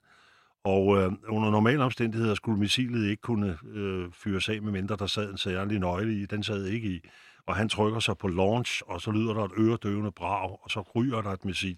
[0.64, 5.32] og øh, under normale omstændigheder skulle missilet ikke kunne øh, fyres af, medmindre der sad
[5.32, 6.26] en særlig nøgle i.
[6.26, 7.00] Den sad ikke i.
[7.46, 10.82] Og han trykker sig på launch, og så lyder der et øredøvende brag, og så
[10.96, 11.78] ryger der et missil.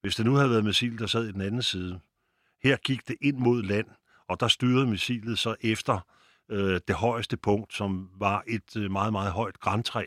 [0.00, 2.00] Hvis det nu havde været et missil, der sad i den anden side,
[2.62, 3.86] her gik det ind mod land,
[4.28, 6.00] og der styrede missilet så efter
[6.48, 10.04] øh, det højeste punkt, som var et øh, meget, meget højt græntræ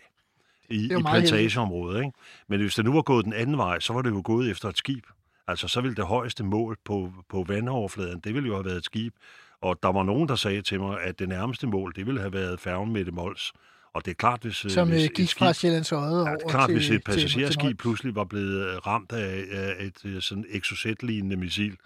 [0.69, 1.99] i, i plantageområdet.
[1.99, 2.11] Ikke?
[2.47, 4.69] Men hvis det nu var gået den anden vej, så var det jo gået efter
[4.69, 5.03] et skib.
[5.47, 8.85] Altså, så ville det højeste mål på, på vandoverfladen, det ville jo have været et
[8.85, 9.13] skib.
[9.61, 12.33] Og der var nogen, der sagde til mig, at det nærmeste mål, det ville have
[12.33, 13.53] været færgen med det Mols.
[13.93, 14.55] Og det er klart, hvis...
[14.55, 17.69] Som hvis gik skib, fra Sjællands Øde over ja, klart, til, hvis et passagerskib til,
[17.69, 21.77] til pludselig var blevet ramt af, af et sådan exocet-lignende missil,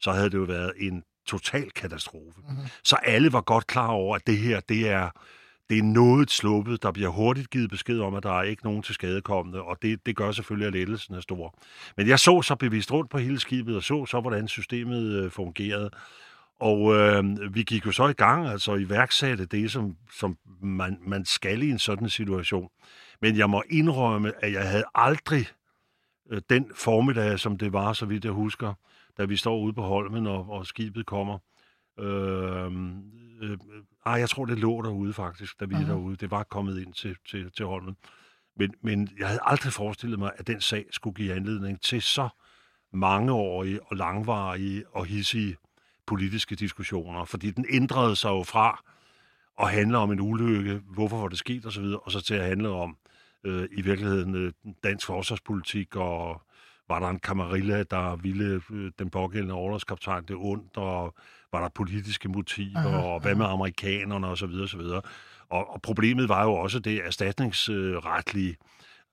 [0.00, 2.40] så havde det jo været en total katastrofe.
[2.48, 2.64] Mm-hmm.
[2.84, 5.10] Så alle var godt klar over, at det her, det er,
[5.70, 6.82] det er noget sluppet.
[6.82, 10.06] Der bliver hurtigt givet besked om, at der er ikke nogen til skadekommende, og det,
[10.06, 11.58] det gør selvfølgelig, at lettelsen er stor.
[11.96, 15.30] Men jeg så så bevidst rundt på hele skibet, og så så, hvordan systemet øh,
[15.30, 15.90] fungerede.
[16.60, 21.24] Og øh, vi gik jo så i gang, altså iværksatte det, som, som man, man
[21.24, 22.68] skal i en sådan situation.
[23.20, 25.46] Men jeg må indrømme, at jeg havde aldrig
[26.30, 28.74] øh, den formiddag, som det var, så vidt jeg husker,
[29.18, 31.38] da vi står ude på Holmen, og, og skibet kommer.
[31.98, 32.72] Øh,
[33.42, 33.58] øh,
[34.06, 35.82] ej, jeg tror, det lå derude faktisk, da vi uh-huh.
[35.82, 36.16] er derude.
[36.16, 37.96] Det var kommet ind til, til, til Holmen.
[38.56, 42.28] Men, men jeg havde aldrig forestillet mig, at den sag skulle give anledning til så
[42.92, 45.56] mangeårige og langvarige og hissige
[46.06, 48.82] politiske diskussioner, fordi den ændrede sig jo fra
[49.60, 52.68] at handle om en ulykke, hvorfor var det sket osv., og så til at handle
[52.68, 52.96] om
[53.44, 54.52] øh, i virkeligheden øh,
[54.84, 56.42] dansk forsvarspolitik, og
[56.88, 61.14] var der en kamarilla, der ville øh, den pågældende overlovskaptajn det ondt, og
[61.52, 64.50] var der politiske motiver, aha, og hvad med amerikanerne osv.
[64.62, 64.80] osv.
[65.48, 68.56] Og, og problemet var jo også det erstatningsretlige, øh,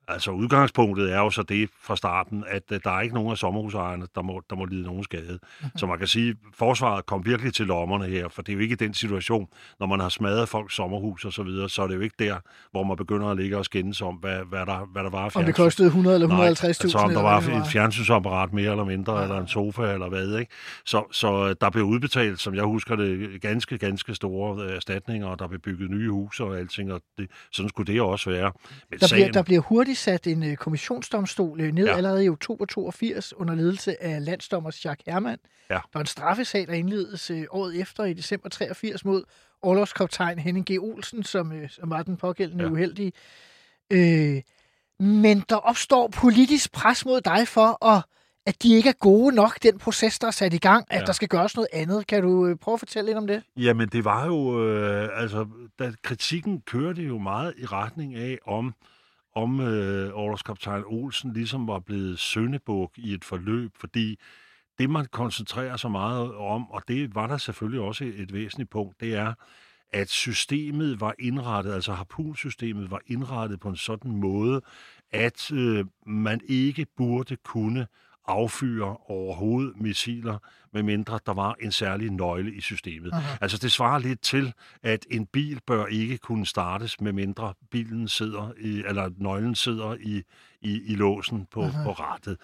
[0.08, 3.38] Altså udgangspunktet er jo så det fra starten, at uh, der er ikke nogen af
[3.38, 5.40] sommerhusejerne, der må, der må lide nogen skade.
[5.42, 5.78] Mm-hmm.
[5.78, 8.60] Så man kan sige, at forsvaret kom virkelig til lommerne her, for det er jo
[8.60, 9.48] ikke den situation,
[9.80, 12.36] når man har smadret folks sommerhus og så videre, så er det jo ikke der,
[12.72, 15.46] hvor man begynder at ligge og skændes om, hvad, hvad, der, hvad der var Om
[15.46, 16.66] det kostede 100 eller 150.000?
[16.66, 19.24] Altså om der var et fjernsynsapparat mere eller mindre, ja.
[19.24, 20.52] eller en sofa eller hvad, ikke?
[20.86, 25.28] Så, så øh, der blev udbetalt, som jeg husker det, ganske, ganske store øh, erstatninger,
[25.28, 28.52] og der blev bygget nye huse og alting, og det, sådan skulle det også være.
[28.90, 31.96] Men der, sagen, bliver, der bliver hurtigt sat en uh, kommissionsdomstol uh, ned ja.
[31.96, 35.40] allerede i oktober 82 under ledelse af landsdommer Jacques Hermann.
[35.70, 35.74] Ja.
[35.74, 39.24] Der var en straffesag, der indledes uh, året efter i december 83 mod
[39.62, 40.72] overlovskaptajn Henning G.
[40.80, 42.70] Olsen, som, som var den pågældende ja.
[42.70, 43.12] uheldige.
[43.94, 44.42] Uh,
[45.00, 48.04] men der opstår politisk pres mod dig for, at,
[48.46, 51.06] at de ikke er gode nok, den proces, der er sat i gang, at ja.
[51.06, 52.08] der skal gøres noget andet.
[52.08, 53.44] Kan du prøve at fortælle lidt om det?
[53.58, 54.68] Jamen, det var jo...
[54.68, 55.48] Øh, altså,
[55.80, 58.74] da kritikken kørte jo meget i retning af, om
[59.36, 64.20] om øh, overlovskaptajn Olsen ligesom var blevet søndebuk i et forløb, fordi
[64.78, 69.00] det, man koncentrerer sig meget om, og det var der selvfølgelig også et væsentligt punkt,
[69.00, 69.34] det er,
[69.92, 74.62] at systemet var indrettet, altså harpunsystemet var indrettet på en sådan måde,
[75.12, 77.88] at øh, man ikke burde kunne
[78.28, 80.38] affyre overhovedet missiler,
[80.74, 83.14] medmindre der var en særlig nøgle i systemet.
[83.14, 83.38] Aha.
[83.42, 88.52] Altså det svarer lidt til, at en bil bør ikke kunne startes, medmindre bilen sidder
[88.60, 90.24] i, eller nøglen sidder i,
[90.62, 92.38] i, i låsen på, på rattet.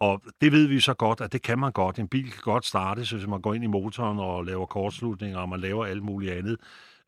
[0.00, 1.98] Og det ved vi så godt, at det kan man godt.
[1.98, 5.48] En bil kan godt startes, hvis man går ind i motoren og laver kortslutninger, og
[5.48, 6.56] man laver alt muligt andet.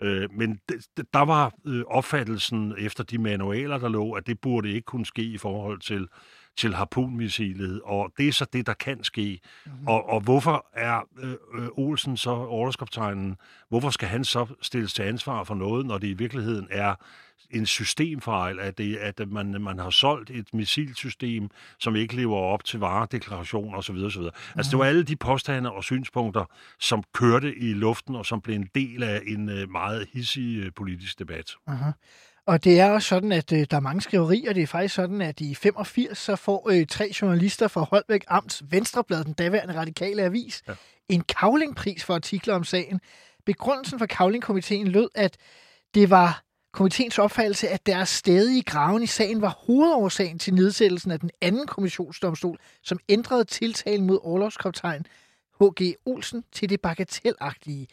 [0.03, 0.61] Øh, men
[1.15, 5.23] der var øh, opfattelsen efter de manualer, der lå, at det burde ikke kunne ske
[5.23, 6.09] i forhold til
[6.57, 9.41] til harpunmissilet, og det er så det, der kan ske.
[9.67, 9.87] Mm-hmm.
[9.87, 13.37] Og, og hvorfor er øh, øh, Olsen så overskabstegnen,
[13.69, 16.95] hvorfor skal han så stilles til ansvar for noget, når det i virkeligheden er
[17.51, 22.65] en systemfejl, at, det, at man, man har solgt et missilsystem, som ikke lever op
[22.65, 23.97] til varedeklaration osv.
[23.97, 24.23] osv.
[24.23, 24.31] Mm.
[24.57, 26.45] Altså det var alle de påstande og synspunkter,
[26.79, 30.73] som kørte i luften, og som blev en del af en øh, meget hissig øh,
[30.77, 31.51] politisk debat.
[31.71, 31.93] Uh-huh.
[32.47, 34.53] Og det er også sådan, at øh, der er mange skriverier.
[34.53, 38.63] Det er faktisk sådan, at i 85 så får øh, tre journalister fra Holbæk Amts
[38.71, 40.73] Venstreblad, den daværende radikale avis, ja.
[41.09, 43.01] en kavlingpris for artikler om sagen.
[43.47, 45.37] Begrundelsen for kavlingkomiteen lød, at
[45.95, 51.21] det var komiteens opfattelse, at deres stadige graven i sagen var hovedårsagen til nedsættelsen af
[51.21, 55.07] den anden kommissionsdomstol, som ændrede tiltalen mod overlovskaptajn
[55.61, 55.95] H.G.
[56.05, 57.87] Olsen til det bagatelagtige.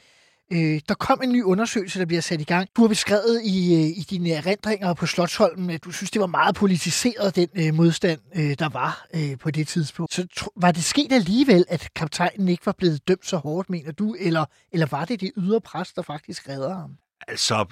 [0.52, 2.70] Øh, der kom en ny undersøgelse, der bliver sat i gang.
[2.76, 6.28] Du har beskrevet i, øh, i dine erindringer på Slottsholmen, at du synes, det var
[6.28, 10.14] meget politiseret, den øh, modstand, øh, der var øh, på det tidspunkt.
[10.14, 13.92] Så tro, var det sket alligevel, at kaptajnen ikke var blevet dømt så hårdt, mener
[13.92, 14.16] du?
[14.20, 16.98] Eller, eller var det det ydre pres, der faktisk redder ham?
[17.28, 17.66] Altså,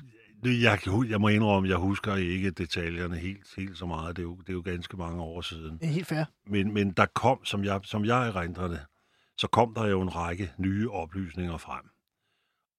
[0.44, 4.16] jeg, jeg må indrømme, jeg husker ikke detaljerne helt, helt så meget.
[4.16, 5.78] Det er, jo, det er jo ganske mange år siden.
[5.78, 6.24] Det er helt fair.
[6.48, 8.80] Men, men der kom, som jeg, som jeg erindrer det,
[9.38, 11.84] så kom der jo en række nye oplysninger frem.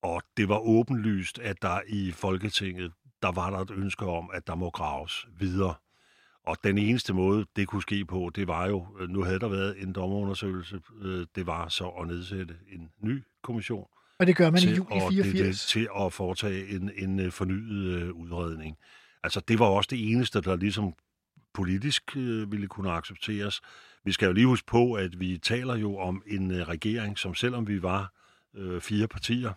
[0.02, 4.46] Og det var åbenlyst, at der i Folketinget, der var der et ønske om, at
[4.46, 5.74] der må graves videre.
[6.46, 9.48] Og den eneste måde, det kunne ske på, det var jo, øh, nu havde der
[9.48, 13.86] været en dommerundersøgelse, øh, det var så at nedsætte en ny kommission.
[14.18, 15.32] Og det gør man i juli 84.
[15.32, 18.76] Det, til at foretage en, en øh, fornyet udredning.
[19.22, 20.94] Altså, det var også det eneste, der ligesom
[21.54, 23.60] politisk ville kunne accepteres.
[24.04, 27.68] Vi skal jo lige huske på, at vi taler jo om en regering, som selvom
[27.68, 28.12] vi var
[28.54, 29.52] øh, fire partier,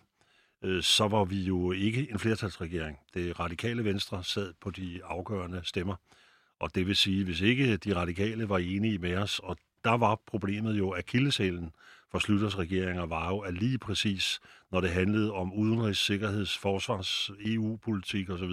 [0.63, 2.97] øh, så var vi jo ikke en flertalsregering.
[3.13, 5.95] Det radikale venstre sad på de afgørende stemmer.
[6.59, 10.21] Og det vil sige, hvis ikke de radikale var enige med os, og der var
[10.27, 11.71] problemet jo, at kildesælen
[12.11, 14.39] for Slytters regeringer var jo, at lige præcis,
[14.71, 18.51] når det handlede om udenrigs-, sikkerheds-, forsvars-, EU-politik osv.,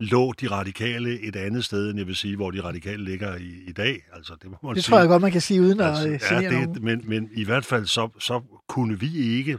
[0.00, 3.62] lå de radikale et andet sted, end jeg vil sige, hvor de radikale ligger i,
[3.66, 4.02] i dag.
[4.12, 4.92] Altså, det må man det sige.
[4.92, 7.64] tror jeg godt, man kan sige, uden altså, at ja, det, men, men i hvert
[7.64, 9.58] fald så, så kunne vi ikke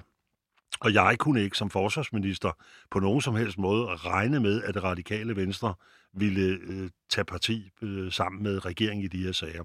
[0.80, 2.52] og jeg kunne ikke som forsvarsminister
[2.92, 5.74] på nogen som helst måde regne med, at det radikale venstre
[6.14, 9.64] ville øh, tage parti øh, sammen med regeringen i de her sager.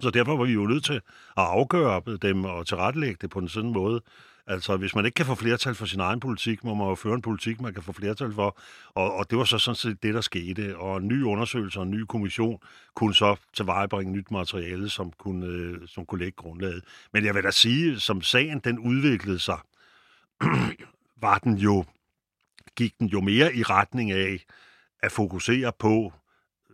[0.00, 1.02] Så derfor var vi jo nødt til at
[1.36, 4.00] afgøre dem og tilrettelægge det på en sådan måde.
[4.46, 7.14] Altså, hvis man ikke kan få flertal for sin egen politik, må man jo føre
[7.14, 8.58] en politik, man kan få flertal for.
[8.94, 10.78] Og, og det var så sådan set det, der skete.
[10.78, 12.58] Og en ny undersøgelse og en ny kommission
[12.94, 16.84] kunne så tilvejebringe nyt materiale, som kunne, øh, som kunne lægge grundlaget.
[17.12, 19.58] Men jeg vil da sige, som sagen den udviklede sig,
[21.22, 21.84] var den jo,
[22.76, 24.44] gik den jo mere i retning af
[25.02, 26.12] at fokusere på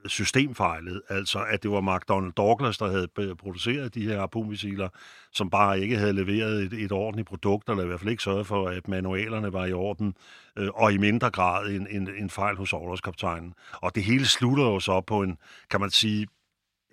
[0.09, 4.89] systemfejlet, altså at det var McDonnell Douglas, der havde produceret de her harpunmissiler,
[5.33, 8.47] som bare ikke havde leveret et, et ordentligt produkt, eller i hvert fald ikke sørget
[8.47, 10.15] for, at manualerne var i orden,
[10.59, 13.55] øh, og i mindre grad en, en, en fejl hos overlovskaptajnen.
[13.73, 15.39] Og det hele slutter jo så på en,
[15.71, 16.27] kan man sige,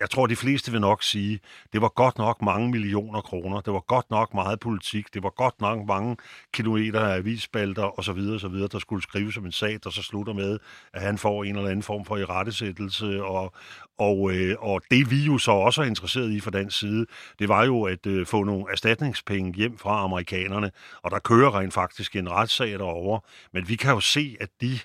[0.04, 1.40] jeg tror, de fleste vil nok sige,
[1.72, 5.30] det var godt nok mange millioner kroner, det var godt nok meget politik, det var
[5.30, 6.16] godt nok mange
[6.52, 10.58] kilometer af avisspalter osv., osv., der skulle skrives som en sag, der så slutter med,
[10.92, 13.52] at han får en eller anden form for irettesættelse, og,
[13.98, 17.06] og, øh, og det vi jo så også er interesseret i fra den side,
[17.38, 20.70] det var jo at øh, få nogle erstatningspenge hjem fra amerikanerne,
[21.02, 23.20] og der kører rent faktisk en retssag derovre,
[23.52, 24.78] men vi kan jo se, at de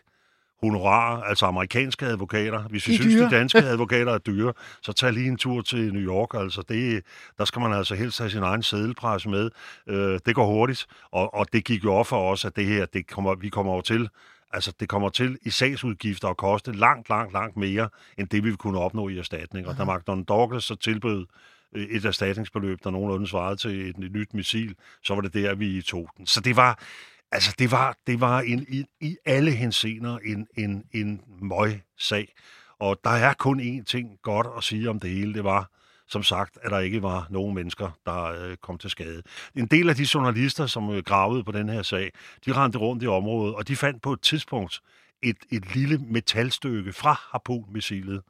[0.64, 2.64] honorarer, altså amerikanske advokater.
[2.64, 3.26] Hvis vi synes, dyre.
[3.26, 6.30] de danske advokater er dyre, så tag lige en tur til New York.
[6.34, 7.04] Altså det,
[7.38, 9.50] der skal man altså helst have sin egen sædelpres med.
[9.88, 12.86] Øh, det går hurtigt, og, og det gik jo op for os, at det her,
[12.86, 14.10] det kommer, vi kommer over til,
[14.54, 18.56] altså det kommer til i sagsudgifter at koste langt, langt, langt mere, end det vi
[18.56, 19.68] kunne opnå i erstatning.
[19.68, 21.26] Og da McDonald Douglas så tilbød
[21.76, 25.56] øh, et erstatningsbeløb, der nogenlunde svarede til et, et nyt missil, så var det der,
[25.56, 26.26] vi tog den.
[26.26, 26.80] Så det var,
[27.32, 32.34] Altså, det var, det var en, i, i alle hensener en, en, en møg-sag.
[32.80, 35.34] Og der er kun én ting godt at sige om det hele.
[35.34, 35.70] Det var,
[36.08, 39.24] som sagt, at der ikke var nogen mennesker, der øh, kom til skade.
[39.56, 42.12] En del af de journalister, som øh, gravede på den her sag,
[42.46, 44.82] de rendte rundt i området, og de fandt på et tidspunkt
[45.22, 48.22] et, et lille metalstykke fra harpunmissilet.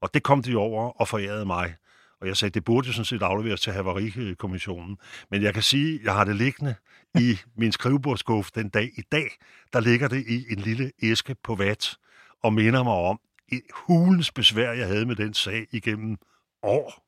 [0.00, 1.74] Og det kom de over og forærede mig.
[2.20, 4.98] Og jeg sagde, det burde jo sådan set afleveres til Havarikommissionen.
[5.30, 6.74] Men jeg kan sige, jeg har det liggende
[7.18, 9.28] i min skrivebordsskuffe den dag i dag.
[9.72, 11.96] Der ligger det i en lille æske på vat
[12.42, 13.20] og minder mig om
[13.52, 16.16] et hulens besvær, jeg havde med den sag igennem
[16.62, 17.02] år.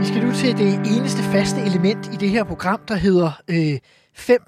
[0.00, 3.78] Vi skal nu til det eneste faste element i det her program, der hedder øh,
[4.14, 4.40] fem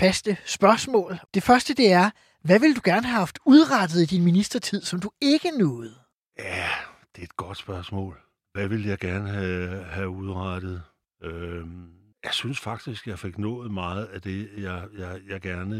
[0.00, 1.18] faste spørgsmål.
[1.34, 2.10] Det første det er,
[2.42, 5.94] hvad vil du gerne have haft udrettet i din ministertid, som du ikke nåede?
[6.38, 6.68] Ja,
[7.14, 8.18] det er et godt spørgsmål.
[8.52, 10.82] Hvad vil jeg gerne have, have udrettet?
[11.22, 15.76] Øhm, jeg synes faktisk, jeg fik nået meget af det, jeg, jeg, jeg gerne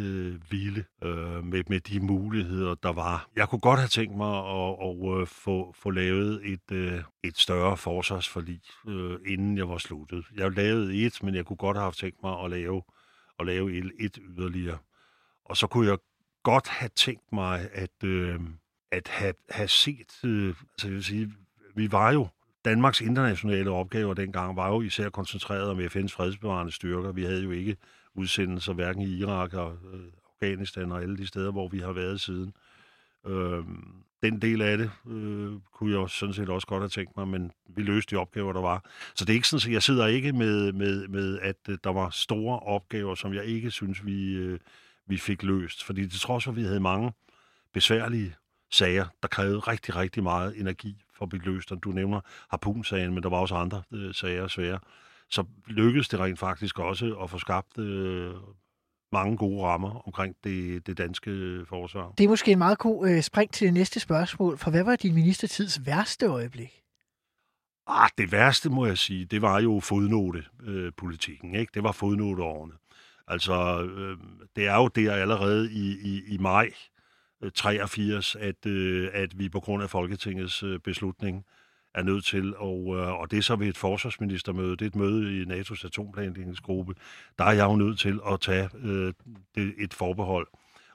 [0.51, 3.29] ville øh, med, med de muligheder, der var.
[3.37, 7.39] Jeg kunne godt have tænkt mig at, at, at få, få lavet et, øh, et
[7.39, 10.25] større forsvarsforlig, øh, inden jeg var sluttet.
[10.37, 12.83] Jeg lavede et, men jeg kunne godt have tænkt mig at lave,
[13.39, 14.79] at lave et, et yderligere.
[15.45, 15.99] Og så kunne jeg
[16.43, 18.41] godt have tænkt mig at, øh,
[18.91, 21.33] at have, have set, øh, altså jeg vil sige,
[21.75, 22.29] vi var jo
[22.65, 27.13] Danmarks internationale opgaver dengang var jo især koncentreret om FN's fredsbevarende styrker.
[27.13, 27.77] Vi havde jo ikke
[28.15, 30.01] udsendelser hverken i Irak og øh,
[30.35, 32.53] Afghanistan og alle de steder, hvor vi har været siden.
[33.27, 33.65] Øh,
[34.23, 37.53] den del af det øh, kunne jeg sådan set også godt have tænkt mig, men
[37.77, 38.85] vi løste de opgaver, der var.
[39.15, 41.91] Så det er ikke sådan, at jeg sidder ikke med, med, med at øh, der
[41.91, 44.59] var store opgaver, som jeg ikke synes, vi, øh,
[45.07, 45.85] vi fik løst.
[45.85, 47.13] Fordi det trods for, at vi havde mange
[47.75, 48.35] besværlige
[48.71, 51.73] sager, der krævede rigtig, rigtig meget energi for at blive løst.
[51.73, 54.79] Og du nævner harpunsagen, men der var også andre øh, sager svære.
[55.31, 58.35] Så lykkedes det rent faktisk også at få skabt øh,
[59.13, 62.13] mange gode rammer omkring det, det danske øh, forsvar.
[62.19, 64.97] Det er måske en meget god øh, spring til det næste spørgsmål, for hvad var
[64.97, 66.83] din ministertids værste øjeblik?
[67.87, 71.55] Ah, det værste, må jeg sige, det var jo fodnotepolitikken.
[71.55, 71.71] Øh, ikke?
[71.75, 72.75] Det var fodnoteårene.
[73.29, 74.17] Altså, øh,
[74.57, 76.71] det er jo der allerede i, i, i maj
[77.55, 81.45] 83, at, øh, at vi på grund af Folketingets øh, beslutning
[81.99, 84.97] er nødt til, og, øh, og det er så ved et forsvarsministermøde, det er et
[84.97, 86.95] møde i NATO's atomplanlægningsgruppe,
[87.39, 89.13] der er jeg jo nødt til at tage øh,
[89.55, 90.47] det, et forbehold.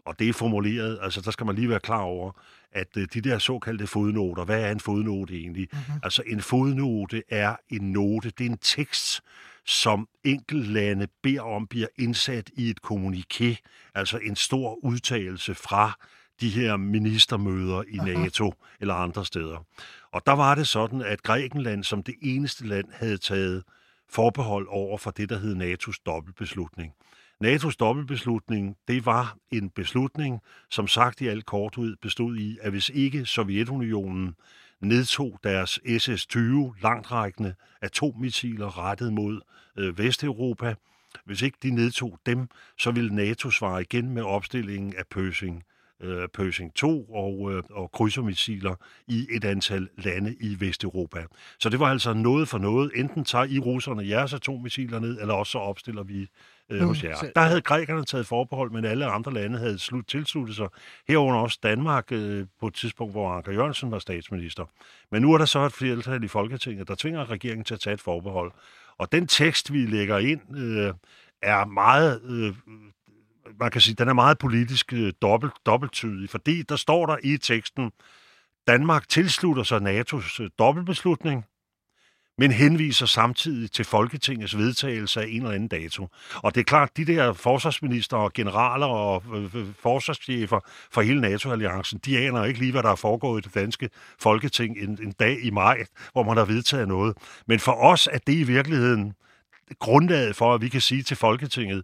[0.05, 2.31] Og det er formuleret, altså der skal man lige være klar over,
[2.71, 5.67] at øh, de der såkaldte fodnoter, hvad er en fodnote egentlig?
[5.71, 5.99] Mm-hmm.
[6.03, 9.21] Altså en fodnote er en note, det er en tekst,
[9.65, 13.55] som enkeltlande beder om bliver indsat i et kommuniké,
[13.95, 15.99] altså en stor udtalelse fra
[16.41, 18.75] de her ministermøder i NATO Aha.
[18.79, 19.65] eller andre steder.
[20.11, 23.63] Og der var det sådan, at Grækenland som det eneste land havde taget
[24.09, 26.93] forbehold over for det, der hed NATO's dobbeltbeslutning.
[27.43, 32.71] NATO's dobbeltbeslutning, det var en beslutning, som sagt i alt kort ud, bestod i, at
[32.71, 34.35] hvis ikke Sovjetunionen
[34.79, 36.39] nedtog deres SS-20
[36.81, 39.41] langtrækkende atommissiler rettet mod
[39.77, 40.75] øh, Vesteuropa,
[41.25, 42.47] hvis ikke de nedtog dem,
[42.79, 45.63] så ville NATO svare igen med opstillingen af Pøsing
[46.03, 48.75] øh, Pershing 2 og, øh, og krydsermissiler
[49.07, 51.25] i et antal lande i Vesteuropa.
[51.59, 52.91] Så det var altså noget for noget.
[52.95, 56.27] Enten tager I russerne jeres atommissiler ned, eller også så opstiller vi
[56.69, 57.15] øh, hos jer.
[57.35, 60.67] Der havde grækerne taget forbehold, men alle andre lande havde slut, tilsluttet sig.
[61.07, 64.65] Herunder også Danmark øh, på et tidspunkt, hvor Anker Jørgensen var statsminister.
[65.11, 67.93] Men nu er der så et flertal i Folketinget, der tvinger regeringen til at tage
[67.93, 68.51] et forbehold.
[68.97, 70.93] Og den tekst, vi lægger ind, øh,
[71.41, 72.53] er meget øh,
[73.59, 77.37] man kan sige, den er meget politisk øh, dobbelt, dobbelttydig, fordi der står der i
[77.37, 77.91] teksten,
[78.67, 81.45] Danmark tilslutter sig NATO's øh, dobbeltbeslutning,
[82.37, 86.07] men henviser samtidig til Folketingets vedtagelse af en eller anden dato.
[86.35, 90.59] Og det er klart, de der forsvarsminister og generaler og øh, forsvarschefer
[90.91, 93.89] for hele NATO-alliancen, de aner ikke lige, hvad der er foregået i det danske
[94.19, 97.17] Folketing en, en dag i maj, hvor man har vedtaget noget.
[97.47, 99.13] Men for os er det i virkeligheden
[99.79, 101.83] grundlaget for, at vi kan sige til Folketinget,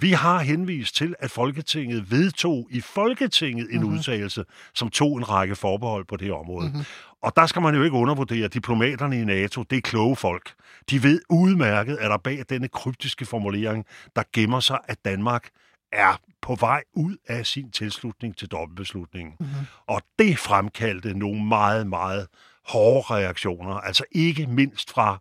[0.00, 3.94] vi har henvist til, at Folketinget vedtog i Folketinget en mm-hmm.
[3.94, 6.68] udtalelse, som tog en række forbehold på det område.
[6.68, 6.84] Mm-hmm.
[7.22, 9.62] Og der skal man jo ikke undervurdere diplomaterne i NATO.
[9.62, 10.54] Det er kloge folk.
[10.90, 15.48] De ved udmærket, at der bag denne kryptiske formulering, der gemmer sig, at Danmark
[15.92, 19.34] er på vej ud af sin tilslutning til dobbeltbeslutningen.
[19.40, 19.66] Mm-hmm.
[19.86, 22.26] Og det fremkaldte nogle meget, meget
[22.66, 23.74] hårde reaktioner.
[23.74, 25.18] Altså ikke mindst fra,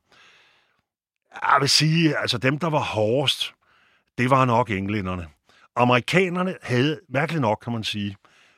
[1.41, 3.53] jeg vil sige, altså dem, der var hårdest,
[4.21, 5.27] det var nok englænderne.
[5.75, 8.15] Amerikanerne havde, mærkeligt nok kan man sige,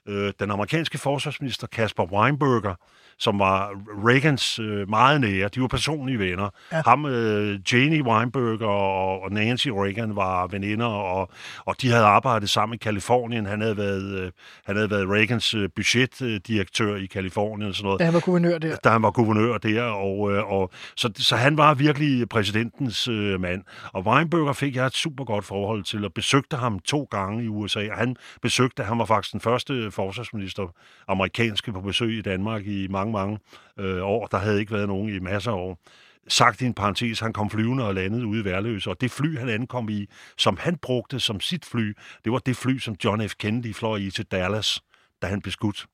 [0.07, 2.75] øh, den amerikanske forsvarsminister Kasper Weinberger,
[3.17, 3.71] som var
[4.07, 5.47] Reagans øh, meget nære.
[5.47, 6.49] De var personlige venner.
[6.71, 6.81] Ja.
[6.85, 11.29] Ham, øh, Janie Weinberger og, og Nancy Reagan var veninder, og,
[11.65, 13.45] og de havde arbejdet sammen i Kalifornien.
[13.45, 14.31] Han havde været, øh,
[14.65, 17.99] han havde været Reagans øh, budgetdirektør i Kalifornien og sådan noget.
[17.99, 18.75] Da han var guvernør der.
[18.75, 23.41] Da han var guvernør der, og, øh, og så, så han var virkelig præsidentens øh,
[23.41, 23.63] mand.
[23.93, 27.47] Og Weinberger fik jeg et super godt forhold til, og besøgte ham to gange i
[27.47, 27.87] USA.
[27.91, 30.73] Og han besøgte, han var faktisk den første forsvarsminister,
[31.07, 33.39] amerikanske på besøg i Danmark i mange mange
[33.79, 34.27] øh, år.
[34.27, 35.79] Der havde ikke været nogen i masser af år.
[36.27, 39.37] Sagt i en parentes, han kom flyvende og landede ude i Værløse, og det fly,
[39.37, 40.05] han ankom i,
[40.37, 41.93] som han brugte som sit fly,
[42.23, 43.33] det var det fly, som John F.
[43.39, 44.81] Kennedy fløj i til Dallas,
[45.21, 45.85] da han blev skudt.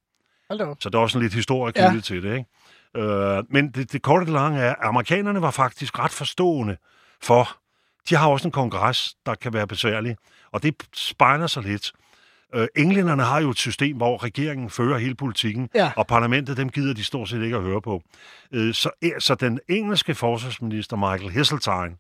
[0.79, 1.89] Så der er også en lidt historie Ja.
[1.89, 3.07] knyttet til det, ikke?
[3.11, 6.77] Øh, men det, det korte og lange er, at amerikanerne var faktisk ret forstående
[7.21, 7.57] for,
[8.09, 10.15] de har også en kongres, der kan være besværlig,
[10.51, 11.91] og det spejler sig lidt.
[12.55, 15.91] Øh, englænderne har jo et system, hvor regeringen fører hele politikken, Ja.
[15.95, 18.01] og parlamentet, dem gider de stort set ikke at høre på.
[18.51, 18.89] Øh, så,
[19.19, 21.95] så den engelske forsvarsminister Michael Heseltine,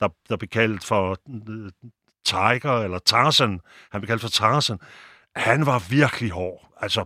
[0.00, 1.16] der, der blev kaldt for
[1.48, 1.70] øh,
[2.24, 3.60] Tiger, eller Tarzan,
[3.92, 4.78] han blev kaldt for Tarzan,
[5.36, 6.72] han var virkelig hård.
[6.80, 7.04] Altså,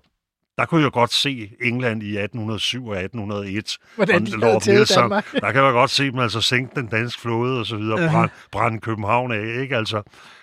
[0.59, 3.78] der kunne jeg godt se England i 1807 og 1801.
[3.97, 5.03] Hvordan de Lord tævet Nelson.
[5.03, 5.32] Danmark.
[5.32, 8.11] Der kan man godt se dem altså sænke den danske flåde og så videre, Ja.
[8.12, 9.76] brænde, brænde København af, ikke?
[9.76, 10.03] Altså,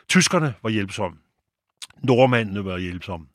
[0.09, 1.17] tyskerne var hjælpsomme.
[2.03, 3.25] Nordmændene var hjælpsomme.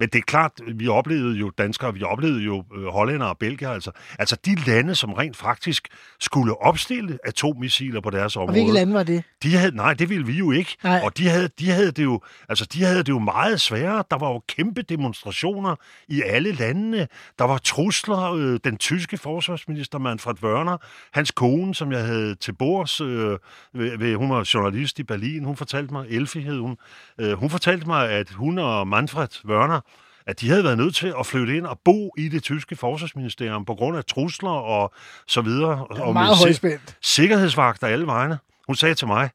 [0.00, 3.70] Men det er klart, vi oplevede jo danskere, vi oplevede jo øh, hollændere og belgier,
[3.70, 3.90] altså.
[4.18, 5.88] Altså de lande, som rent faktisk
[6.20, 8.58] skulle opstille atommissiler på deres Og område.
[8.58, 9.22] hvilke lande var det?
[9.42, 10.76] De havde, nej, det ville vi jo ikke.
[10.84, 11.00] Nej.
[11.04, 14.04] Og de havde, de, havde det jo, altså, de havde det jo meget sværere.
[14.10, 15.76] Der var jo kæmpe demonstrationer
[16.08, 17.08] i alle landene.
[17.38, 18.32] Der var trusler.
[18.32, 20.76] Øh, den tyske forsvarsminister Manfred Wörner,
[21.12, 23.38] hans kone, som jeg havde til bords, øh,
[23.74, 26.76] ved, ved, hun var journalist i Berlin, hun fortalte mig, Elfie hed hun,
[27.20, 29.80] øh, hun fortalte mig, at hun og Manfred Wörner,
[30.26, 33.64] at de havde været nødt til at flytte ind og bo i det tyske forsvarsministerium
[33.64, 34.92] på grund af trusler og
[35.26, 35.86] så videre.
[35.86, 36.96] og Meget højspændt.
[37.02, 38.38] sikkerhedsvagter alle vegne.
[38.66, 39.30] Hun sagde til mig,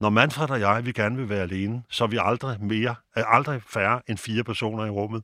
[0.00, 3.24] når Manfred og jeg vi gerne vil være alene, så er vi aldrig mere, er
[3.24, 5.22] aldrig færre end fire personer i rummet.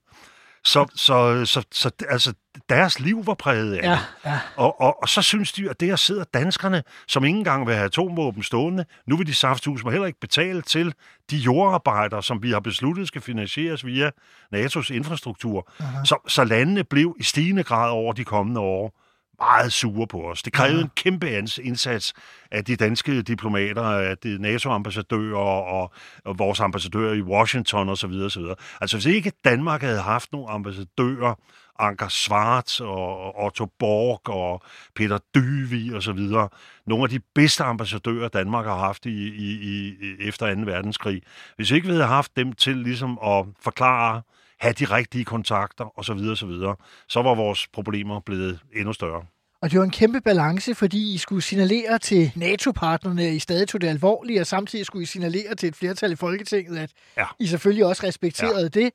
[0.65, 2.35] Så, så, så, så altså,
[2.69, 4.41] deres liv var præget af Ja, ja.
[4.57, 7.75] Og, og, og så synes de, at det her sidder danskerne, som ikke engang vil
[7.75, 10.95] have atomvåben stående, nu vil de safthus må heller ikke betale til
[11.31, 14.11] de jordarbejdere, som vi har besluttet skal finansieres via
[14.55, 15.71] NATO's infrastruktur.
[16.05, 19.07] Så, så landene blev i stigende grad over de kommende år
[19.39, 20.43] meget sure på os.
[20.43, 21.31] Det krævede en kæmpe
[21.63, 22.13] indsats
[22.51, 25.93] af de danske diplomater, af de NATO-ambassadører og,
[26.25, 28.11] og vores ambassadører i Washington osv.
[28.11, 28.43] osv.
[28.81, 31.35] Altså hvis ikke Danmark havde haft nogle ambassadører,
[31.79, 34.63] Anker Schwarz og Otto Borg og
[34.95, 36.49] Peter Dyvi og så videre.
[36.87, 40.61] Nogle af de bedste ambassadører, Danmark har haft i, i, i, efter 2.
[40.61, 41.23] verdenskrig.
[41.57, 44.23] Hvis ikke vi havde haft dem til ligesom at forklare,
[44.61, 46.77] have de rigtige kontakter og så videre, så videre,
[47.09, 49.23] så var vores problemer blevet endnu større.
[49.63, 53.69] Og det var en kæmpe balance, fordi I skulle signalere til NATO-partnerne, at I stadig
[53.69, 57.25] tog det alvorligt, og samtidig skulle I signalere til et flertal i Folketinget, at Ja.
[57.39, 58.81] I selvfølgelig også respekterede ja.
[58.81, 58.91] det.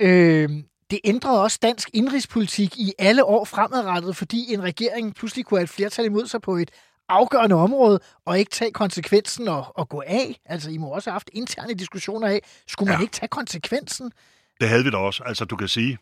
[0.00, 0.50] Øh,
[0.90, 5.64] det ændrede også dansk indrigspolitik i alle år fremadrettet, fordi en regering pludselig kunne have
[5.64, 6.70] et flertal imod sig på et
[7.08, 10.40] afgørende område, og ikke tage konsekvensen og, og gå af.
[10.44, 13.02] Altså, I må også have haft interne diskussioner af, skulle man Ja.
[13.02, 14.12] ikke tage konsekvensen?
[14.60, 15.22] Det havde vi da også.
[15.24, 15.98] Altså, du kan sige,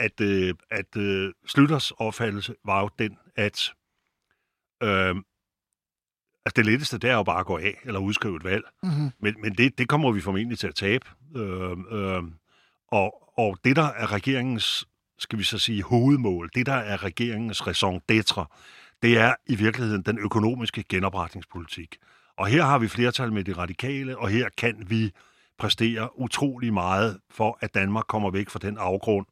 [0.00, 3.72] at, øh, at øh, Slytters opfattelse var jo den, at
[4.82, 5.16] øh,
[6.46, 8.64] altså det letteste, det er jo bare at gå af eller udskrive et valg.
[8.82, 9.10] Mm-hmm.
[9.20, 11.06] Men, men det, det kommer vi formentlig til at tabe.
[11.36, 12.22] Øh, øh,
[12.90, 14.88] og, og det, der er regeringens,
[15.18, 18.44] skal vi så sige, hovedmål, det, der er regeringens raison d'etre,
[19.02, 21.96] det er i virkeligheden den økonomiske genopretningspolitik.
[22.36, 25.10] Og her har vi flertal med de radikale, og her kan vi
[25.58, 29.26] præstere utrolig meget for, at Danmark kommer væk fra den afgrund,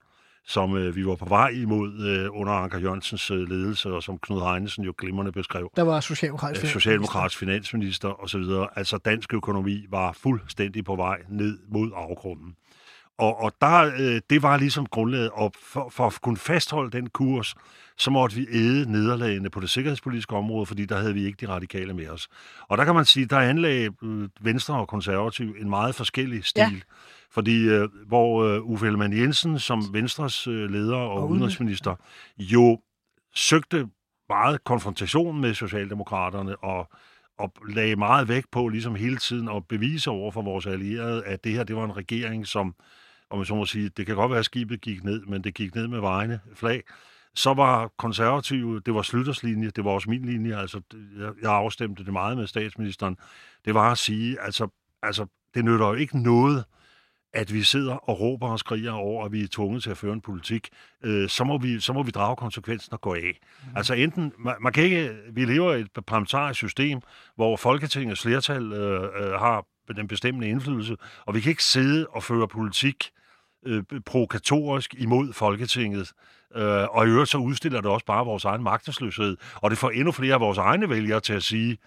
[0.48, 4.18] som øh, vi var på vej imod øh, under Anker Jørgensens øh, ledelse, og som
[4.18, 5.70] Knud Heinesen jo glimrende beskrev.
[5.76, 8.42] Der var socialdemokratisk Øh, Socialdemokratisk finansminister osv.
[8.76, 12.54] Altså dansk økonomi var fuldstændig på vej ned mod afgrunden.
[13.18, 17.10] Og, og der, øh, det var ligesom grundlaget, og for, for at kunne fastholde den
[17.10, 17.54] kurs,
[17.96, 21.52] så måtte vi æde nederlagene på det sikkerhedspolitiske område, fordi der havde vi ikke de
[21.52, 22.28] radikale med os.
[22.68, 26.60] Og der kan man sige, der anlagde øh, Venstre og Konservativ en meget forskellig stil.
[26.60, 26.70] Ja.
[27.30, 31.94] Fordi øh, hvor øh, Uffe Ellemann Jensen som Venstres øh, leder og, og udenrigsminister
[32.38, 32.80] jo
[33.34, 33.88] søgte
[34.28, 36.90] meget konfrontation med Socialdemokraterne og,
[37.38, 41.44] og lagde meget vægt på ligesom hele tiden at bevise over for vores allierede, at
[41.44, 42.74] det her det var en regering, som,
[43.30, 45.54] om man så må sige, det kan godt være, at skibet gik ned, men det
[45.54, 46.82] gik ned med vejene flag.
[47.34, 50.80] Så var konservative, det var Slytters det var også min linje, altså
[51.18, 53.16] jeg, jeg afstemte det meget med statsministeren,
[53.64, 54.68] det var at sige, altså,
[55.02, 56.64] altså det nytter jo ikke noget,
[57.32, 60.12] at vi sidder og råber og skriger over, at vi er tvunget til at føre
[60.12, 60.68] en politik,
[61.04, 63.40] øh, så, må vi, så må vi drage konsekvensen og gå af.
[63.62, 63.76] Mm.
[63.76, 67.00] Altså enten, man, man kan ikke, vi lever i et parlamentarisk system,
[67.36, 69.66] hvor Folketingets flertal øh, øh, har
[69.96, 73.10] den bestemmende indflydelse, og vi kan ikke sidde og føre politik
[73.66, 76.12] øh, provokatorisk imod Folketinget,
[76.56, 79.90] øh, og i øvrigt så udstiller det også bare vores egen magtesløshed, og det får
[79.90, 81.78] endnu flere af vores egne vælgere til at sige,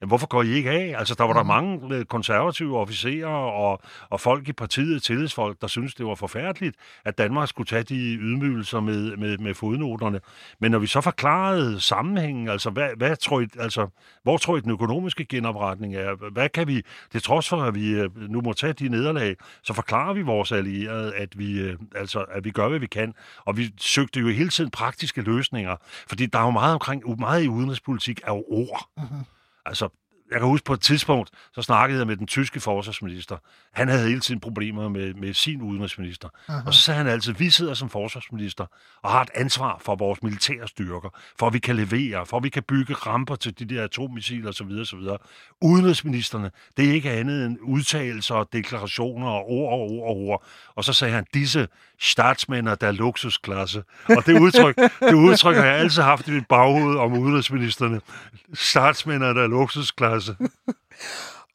[0.00, 0.94] Jamen, hvorfor går I ikke af?
[0.98, 3.80] Altså, der var der mange øh, konservative officerer og,
[4.10, 8.14] og folk i partiet, tillidsfolk, der synes det var forfærdeligt, at Danmark skulle tage de
[8.14, 10.20] ydmygelser med, med, med fodnoterne.
[10.60, 13.88] Men når vi så forklarede sammenhængen, altså, hvad, hvad tror I, altså,
[14.22, 16.30] hvor tror I den økonomiske genopretning er?
[16.32, 16.82] Hvad kan vi,
[17.12, 20.52] det trods for, at vi øh, nu må tage de nederlag, så forklarer vi vores
[20.52, 23.14] allierede, at vi, øh, altså, at vi gør, hvad vi kan.
[23.44, 25.76] Og vi søgte jo hele tiden praktiske løsninger,
[26.08, 28.88] fordi der er jo meget omkring, meget i udenrigspolitik er jo ord.
[28.96, 29.24] Mm-hmm.
[29.68, 29.88] Altså,
[30.30, 33.36] jeg kan huske på et tidspunkt, så snakkede jeg med den tyske forsvarsminister.
[33.72, 36.28] Han havde hele tiden problemer med, med sin udenrigsminister.
[36.48, 36.60] Aha.
[36.66, 38.66] Og så sagde han altid, vi sidder som forsvarsminister
[39.02, 42.44] og har et ansvar for vores militære styrker, for at vi kan levere, for at
[42.44, 44.70] vi kan bygge ramper til de der atommissiler osv.
[44.80, 44.98] osv.
[45.62, 50.44] Udenrigsministerne, det er ikke andet end udtalelser og deklarationer og ord og ord og ord.
[50.74, 51.68] Og så sagde han, disse
[52.00, 53.82] statsmænd der luksusklasse.
[54.08, 58.00] Og det udtryk, det udtryk har jeg altid haft i mit baghoved om udenrigsministerne.
[58.54, 60.36] Statsmænd der luksusklasse.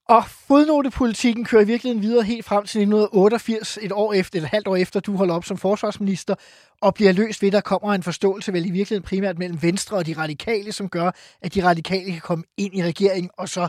[0.10, 4.68] Og fodnotepolitikken kører i virkeligheden videre helt frem til 1988, et år efter, et halvt
[4.68, 6.36] år efter, du holder op som forsvarsminister,
[6.82, 9.98] og bliver løst ved, at der kommer en forståelse vel i virkeligheden primært mellem Venstre
[9.98, 13.68] og de radikale, som gør, at de radikale kan komme ind i regeringen, og så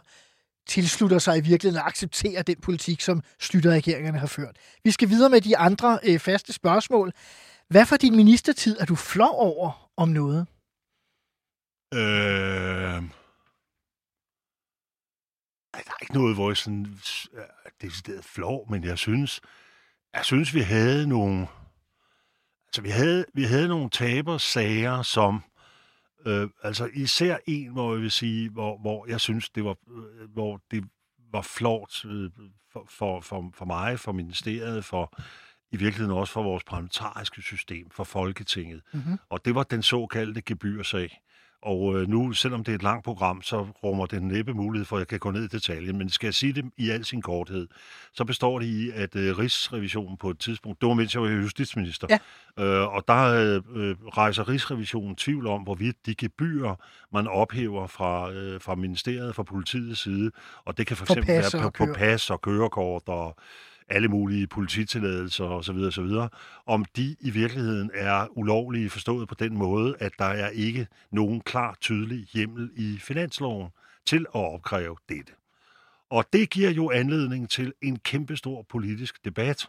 [0.67, 3.23] tilslutter sig i virkeligheden og accepterer den politik, som
[3.71, 4.57] regeringerne har ført.
[4.85, 7.13] Vi skal videre med de andre øh, faste spørgsmål.
[7.69, 10.47] Hvad for din ministertid er du flov over om noget?
[11.95, 13.03] Øh...
[15.75, 16.87] Der er ikke noget, hvor jeg sådan
[17.33, 17.43] øh,
[18.17, 19.41] er flov, men jeg synes,
[20.15, 21.47] jeg synes, vi havde nogle,
[22.67, 25.43] altså vi havde, vi havde nogle tabersager, som,
[26.27, 30.31] øh, altså især en, hvor jeg vil sige, hvor, hvor jeg synes, det var, øh,
[30.33, 30.85] hvor det
[31.33, 32.31] var flot øh,
[32.73, 35.19] for, for, for, for mig, for ministeriet, for
[35.73, 38.83] i virkeligheden også for vores parlamentariske system, for Folketinget.
[38.93, 39.19] Mm-hmm.
[39.29, 41.21] Og det var den såkaldte gebyrsag.
[41.65, 44.97] Og øh, nu, selvom det er et langt program, så rummer det næppe mulighed for,
[44.97, 45.99] at jeg kan gå ned i detaljen.
[45.99, 47.69] Men skal jeg sige det i al sin korthed,
[48.13, 51.29] så består det i, at øh, Rigsrevisionen på et tidspunkt, det var mens jeg var
[51.29, 52.07] justitsminister,
[52.59, 52.65] ja.
[52.65, 56.75] øh, og der øh, rejser Rigsrevisionen tvivl om, hvorvidt de gebyrer,
[57.13, 60.31] man ophæver fra, øh, fra ministeriet, fra politiets side,
[60.65, 63.37] og det kan for eksempel være på, på pas og kørekort og
[63.89, 65.77] alle mulige polititilladelser osv.
[65.77, 66.11] osv.,
[66.67, 71.41] om de i virkeligheden er ulovlige forstået på den måde, at der er ikke nogen
[71.41, 73.71] klar, tydelig hjemmel i finansloven
[74.07, 75.33] til at opkræve dette.
[76.11, 79.67] Og det giver jo anledning til en kæmpestor politisk debat,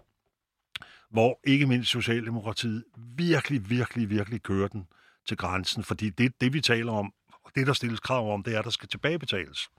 [1.09, 2.83] hvor ikke mindst Socialdemokratiet
[3.17, 4.87] virkelig, virkelig, virkelig kører den
[5.27, 7.13] til grænsen, fordi det, det vi taler om,
[7.43, 9.69] og det der stilles krav om, det er, at der skal tilbagebetales.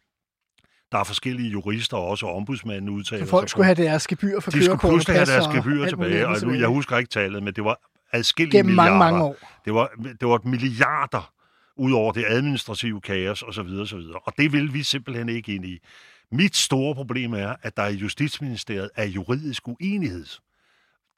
[0.92, 4.50] Der er forskellige jurister, og også ombudsmanden udtaler Så folk skulle have deres gebyr for
[4.50, 7.64] De skulle pludselig have deres gebyr tilbage, og nu, jeg husker ikke tallet, men det
[7.64, 7.78] var
[8.12, 8.98] adskillige Gennem milliarder.
[8.98, 9.36] mange, mange år.
[9.64, 11.32] Det var, det var milliarder
[11.76, 13.68] ud over det administrative kaos osv.
[13.80, 13.98] osv.
[14.24, 15.78] Og det vil vi simpelthen ikke ind i.
[16.32, 20.26] Mit store problem er, at der i Justitsministeriet er juridisk uenighed.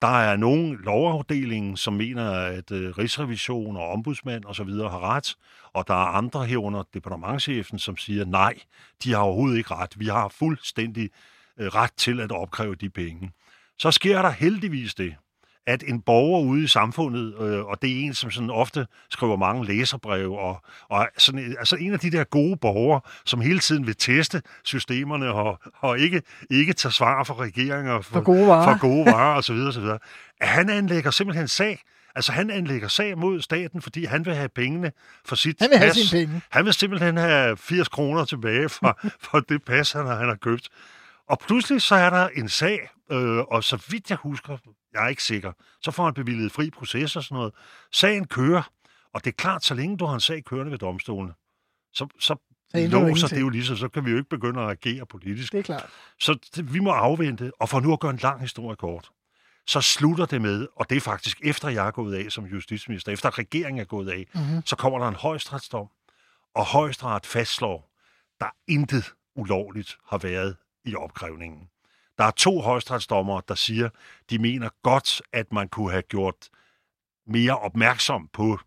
[0.03, 5.01] Der er nogen lovafdelingen, som mener, at øh, Rigsrevision og ombudsmand og så videre har
[5.01, 5.37] ret,
[5.73, 8.55] og der er andre herunder departementchefen, som siger, nej,
[9.05, 10.01] de har overhovedet ikke ret.
[10.01, 11.11] Vi har fuldstændig
[11.59, 13.33] øh, ret til at opkræve de penge.
[13.79, 15.15] Så sker der heldigvis det,
[15.69, 19.37] at en borger ude i samfundet, øh, og det er en, som sådan ofte skriver
[19.37, 23.87] mange læserbreve, og, og sådan, altså en af de der gode borgere, som hele tiden
[23.87, 28.73] vil teste systemerne, og, og ikke, ikke tage svar for regeringer for, for gode varer,
[28.73, 29.85] for gode varer osv., osv.
[30.41, 31.81] Han anlægger simpelthen sag,
[32.15, 34.93] Altså, han anlægger sag mod staten, fordi han vil have pengene
[35.25, 35.97] for sit Han vil pas.
[35.97, 36.43] have sine penge.
[36.51, 39.01] Han vil simpelthen have 80 kroner tilbage for,
[39.31, 40.69] for det pas, han har, han har købt.
[41.29, 44.59] Og pludselig så er der en sag, øh, og så vidt jeg husker,
[44.93, 45.53] jeg er ikke sikker,
[45.83, 47.55] så får han bevilget fri proces og sådan noget.
[47.93, 48.71] Sagen kører,
[49.15, 51.33] og det er klart, så længe du har en sag kørende ved domstolen,
[51.93, 52.37] så, så
[52.75, 55.53] låser det jo lige så, så kan vi jo ikke begynde at agere politisk.
[55.53, 55.91] Det er klart.
[56.21, 59.11] Så det, vi må afvente, og for nu at gøre en lang historie kort,
[59.67, 63.13] så slutter det med, og det er faktisk efter jeg er gået af som justitsminister,
[63.13, 64.67] efter regeringen er gået af, mm-hmm.
[64.67, 65.89] så kommer der en højesteretsdom,
[66.55, 67.91] og højesteret fastslår,
[68.41, 71.69] der intet ulovligt har været i opkrævningen.
[72.19, 73.89] Der er to højesteretsdommere, der siger,
[74.31, 76.49] de mener godt, at man kunne have gjort
[77.27, 78.59] mere opmærksom på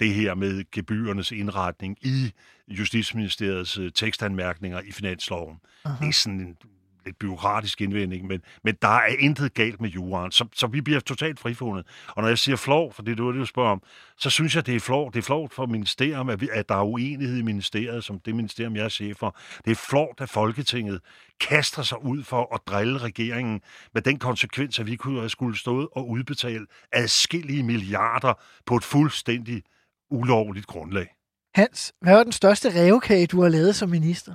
[0.00, 2.32] det her med gebyrernes indretning i
[2.68, 5.60] Justitsministeriets øh, tekstanmærkninger i finansloven.
[5.84, 6.04] Aha.
[6.04, 6.56] Det er sådan en
[7.04, 11.00] lidt byråkratisk indvending, men, men der er intet galt med juraen, så, så vi bliver
[11.00, 11.86] totalt frifundet.
[12.08, 13.82] Og når jeg siger flov, for det er det, du spørger om,
[14.18, 15.12] så synes jeg, det er flov.
[15.12, 18.34] Det er flov for ministerium, at, vi, at der er uenighed i ministeriet, som det
[18.34, 19.36] ministerium, jeg er chef for.
[19.64, 21.00] Det er flov, at Folketinget
[21.40, 23.60] kaster sig ud for at drille regeringen
[23.94, 28.34] med den konsekvens, at vi kunne have skulle stået og udbetale adskillige milliarder
[28.66, 29.62] på et fuldstændig
[30.10, 31.14] ulovligt grundlag.
[31.54, 34.34] Hans, hvad var den største revkage, du har lavet som minister?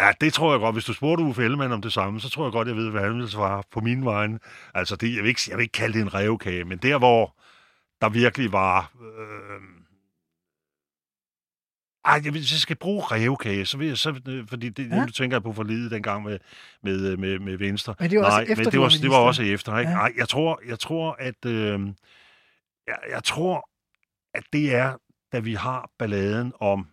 [0.00, 0.74] Ja, det tror jeg godt.
[0.74, 3.02] Hvis du spurgte Uffe Ellemann om det samme, så tror jeg godt, jeg ved, hvad
[3.02, 4.38] han vil svare på min vegne.
[4.74, 7.36] Altså, det, jeg, vil ikke, jeg vil ikke kalde det en revkage, men der, hvor
[8.00, 8.92] der virkelig var...
[9.02, 9.60] Øh,
[12.04, 15.04] ej, hvis jeg skal bruge revkage, så vil jeg så, øh, fordi det, ja.
[15.04, 16.38] nu tænker jeg på forlidet dengang med,
[16.82, 17.94] med, med, med Venstre.
[17.98, 19.90] Men det var Nej, også efter, men det var, det var også efter, ikke?
[19.90, 19.96] Ja.
[19.96, 21.80] Nej, jeg tror, jeg tror, at øh,
[22.86, 23.68] jeg, jeg tror,
[24.34, 24.96] at det er,
[25.32, 26.86] da vi har balladen om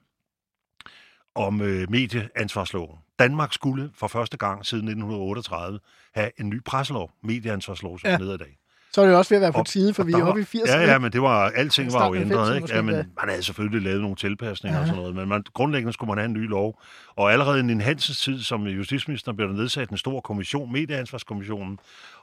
[1.37, 2.97] om øh, medieansvarsloven.
[3.19, 5.79] Danmark skulle for første gang siden 1938
[6.15, 8.17] have en ny presselov, medieansvarslov, som Ja.
[8.17, 8.57] hedder i dag.
[8.93, 10.43] Så er det jo også ved at være på tide, for vi er oppe i
[10.43, 10.71] 80'erne.
[10.71, 12.75] Ja, ja, men det var, alting var jo ændret, 90'erne ikke?
[12.75, 14.81] Ja, men man havde selvfølgelig lavet nogle tilpasninger ja.
[14.81, 16.81] og sådan noget, men man, grundlæggende skulle man have en ny lov.
[17.15, 21.79] Og allerede i Nien Hansens tid som justitsminister blev der nedsat en stor kommission, Medieansvarskommissionen,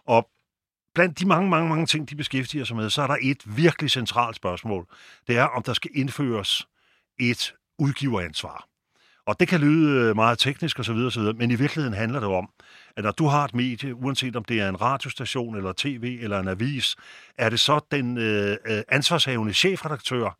[0.07, 0.29] og
[0.95, 3.91] blandt de mange, mange, mange ting, de beskæftiger sig med, så er der et virkelig
[3.91, 4.87] centralt spørgsmål.
[5.27, 6.67] Det er, om der skal indføres
[7.21, 8.65] et udgiveransvar.
[9.27, 12.49] Og det kan lyde øh, meget teknisk osv., osv., men i virkeligheden handler det om,
[12.97, 16.41] at når du har et medie, uanset om det er en radiostation eller tv eller
[16.41, 16.97] en avis,
[17.39, 20.39] er det så den øh, øh ansvarshavende chefredaktør,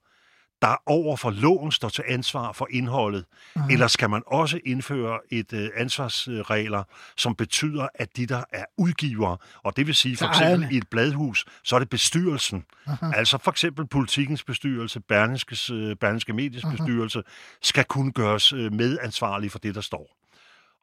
[0.65, 3.25] der over for loven står til ansvar for indholdet,
[3.57, 3.63] Mhm.
[3.63, 3.73] uh-huh.
[3.73, 6.83] eller skal man også indføre et øh, ansvarsregler,
[7.17, 10.89] som betyder, at de, der er udgivere, og det vil sige for eksempel i et
[10.89, 13.13] bladhus, så er det bestyrelsen, Aha.
[13.15, 17.23] Altså for eksempel politikens bestyrelse, Berlingskes, øh, Berlingske Medies bestyrelse,
[17.63, 20.17] skal kunne gøres øh, medansvarlige for det, der står.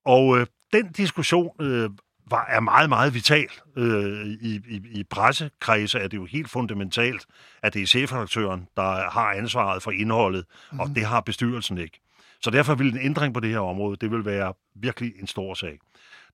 [0.06, 1.90] Og øh, den diskussion øh,
[2.32, 3.48] var, er meget, meget vital.
[3.78, 7.26] Øh, i, i, I pressekredse er det jo helt fundamentalt,
[7.64, 10.80] at det er chefredaktøren, der har ansvaret for indholdet, mm.
[10.80, 12.00] og det har bestyrelsen ikke.
[12.42, 15.54] Så derfor vil en ændring på det her område, det vil være virkelig en stor
[15.54, 15.80] sag.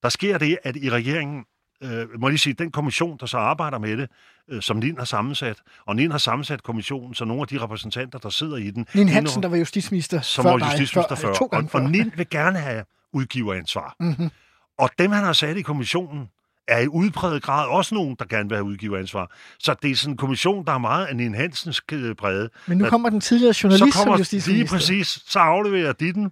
[0.03, 1.45] Der sker det, at i regeringen,
[1.83, 4.09] øh, må lige sige, den kommission, der så arbejder med det,
[4.49, 8.19] øh, som NIN har sammensat, og NIN har sammensat kommissionen, så nogle af de repræsentanter,
[8.19, 8.87] der sidder i den...
[8.93, 11.33] Nin Hansen, der var justitsminister som før var dig, justitsminister før.
[11.33, 11.87] To Og, gange og før.
[11.87, 12.83] NIN vil gerne have
[13.13, 13.95] udgiveransvar.
[13.99, 14.29] Mhm.
[14.77, 16.29] Og dem, han har sat i kommissionen,
[16.67, 19.31] er i udpræget grad også nogen, der gerne vil have udgiveransvar.
[19.59, 21.81] Så det er sådan en kommission, der er meget af Nin Hansens
[22.17, 22.49] præget.
[22.67, 24.51] Men nu at- kommer den tidligere Så journalist som kommer justitsminister.
[24.53, 26.31] lige præcis, så afleverer de den.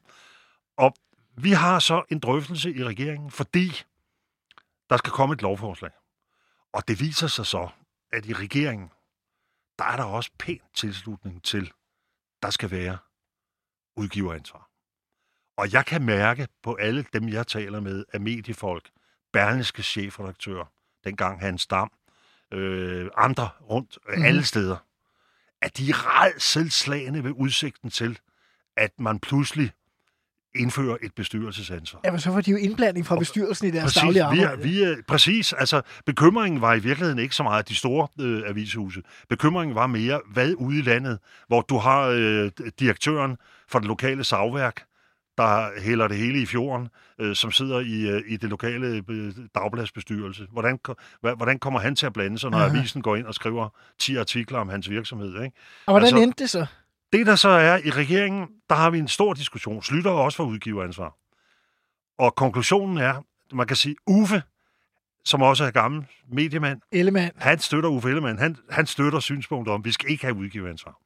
[0.77, 0.95] Og
[1.37, 3.83] vi har så en drøftelse i regeringen, fordi
[4.89, 5.91] der skal komme et lovforslag.
[6.73, 7.67] Og det viser sig så,
[8.13, 8.89] at i regeringen,
[9.79, 11.71] der er der også pæn tilslutning til,
[12.43, 12.97] der skal være
[13.97, 14.69] udgiveransvar.
[15.57, 18.89] Og jeg kan mærke på alle dem, jeg taler med, af mediefolk,
[19.33, 20.71] Berlingske chefredaktør,
[21.03, 21.91] dengang Hans Dam,
[22.53, 24.23] øh, andre rundt, mm.
[24.23, 24.77] alle steder,
[25.61, 28.19] at de er rædselslagende ved udsigten til,
[28.77, 29.71] at man pludselig
[30.55, 31.99] indfører et bestyrelsesansvar.
[32.03, 34.49] Ja, men så får de jo indblanding fra bestyrelsen i deres Præcis, daglige vi er,
[34.49, 34.63] arbejde.
[34.63, 39.01] vi er, præcis, altså bekymringen var i virkeligheden ikke så meget de store øh, avishuse.
[39.29, 43.37] Bekymringen var mere, hvad ude i landet, hvor du har øh, direktøren
[43.67, 44.83] for det lokale savværk,
[45.37, 49.33] der hælder det hele i fjorden, øh, som sidder i, øh, i det lokale øh,
[49.55, 50.47] dagbladsbestyrelse.
[50.51, 50.79] Hvordan,
[51.21, 52.77] hvordan kommer han til at blande sig, når Aha.
[52.77, 53.69] avisen går ind og skriver
[53.99, 55.43] 10 artikler om hans virksomhed?
[55.43, 55.57] Ikke?
[55.85, 56.65] Og hvordan altså- endte det så?
[57.13, 59.83] Det, der så er i regeringen, der har vi en stor diskussion.
[59.83, 61.15] Slytter jo også for udgiveransvar.
[62.17, 63.21] Og konklusionen er,
[63.53, 64.43] man kan sige, Uffe,
[65.25, 67.31] som også er gammel mediemand, Ellemann.
[67.35, 70.97] han støtter Uffe Ellemann, han, han støtter synspunktet om, at vi skal ikke have udgiveransvar.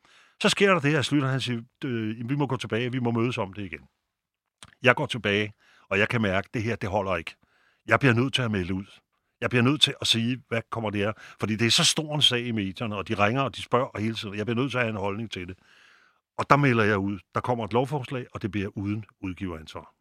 [0.42, 3.12] Så sker der det, at Slytter han siger, øh, vi må gå tilbage, vi må
[3.12, 3.82] mødes om det igen.
[4.84, 5.54] Jeg går tilbage,
[5.90, 7.36] og jeg kan mærke, at det her, det holder ikke.
[7.88, 8.86] Jeg bliver nødt til at melde ud.
[9.42, 11.14] Jeg bliver nødt til at sige, hvad kommer det her?
[11.40, 13.86] Fordi det er så stor en sag i medierne, og de ringer, og de spørger
[13.86, 14.36] og hele tiden.
[14.36, 15.58] Jeg bliver nødt til at have en holdning til det.
[16.38, 17.20] Og der melder jeg ud.
[17.36, 19.94] Der kommer et lovforslag, og det bliver uden udgiveransvar.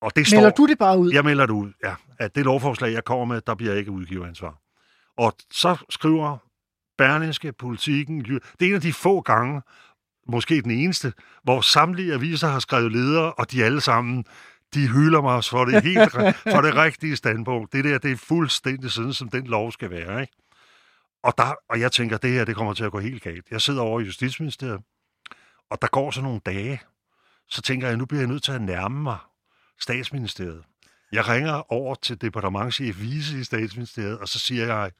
[0.00, 1.12] Og det Melder står, du det bare ud?
[1.12, 1.94] Jeg melder det ud, ja.
[2.18, 4.58] At det lovforslag, jeg kommer med, der bliver ikke udgiveransvar.
[5.16, 6.38] Og så skriver
[6.98, 9.62] Berlingske, Politikken, det er en af de få gange,
[10.28, 11.12] måske den eneste,
[11.42, 14.24] hvor samtlige aviser har skrevet ledere, og de alle sammen,
[14.74, 16.12] de hylder mig for det, helt,
[16.54, 17.72] for det rigtige standpunkt.
[17.72, 20.32] Det der, det er fuldstændig sådan, som den lov skal være, ikke?
[21.22, 23.46] Og, der, og jeg tænker, det her, det kommer til at gå helt galt.
[23.50, 24.80] Jeg sidder over i Justitsministeriet,
[25.70, 26.80] og der går så nogle dage,
[27.48, 29.18] så tænker jeg, nu bliver jeg nødt til at nærme mig
[29.80, 30.64] statsministeriet.
[31.12, 34.90] Jeg ringer over til departementchef Vise i statsministeriet, og så siger jeg,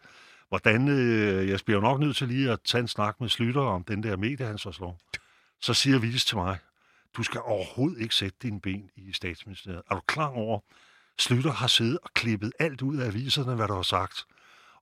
[0.49, 3.84] hvordan, øh, jeg bliver nok nødt til lige at tage en snak med Slytter om
[3.84, 4.99] den der medieansvarslov.
[5.61, 6.59] Så siger Vise til mig,
[7.16, 9.82] du skal overhovedet ikke sætte dine ben i statsministeriet.
[9.90, 10.61] Er du klar over,
[11.18, 14.24] Slytter har siddet og klippet alt ud af aviserne, hvad der har sagt.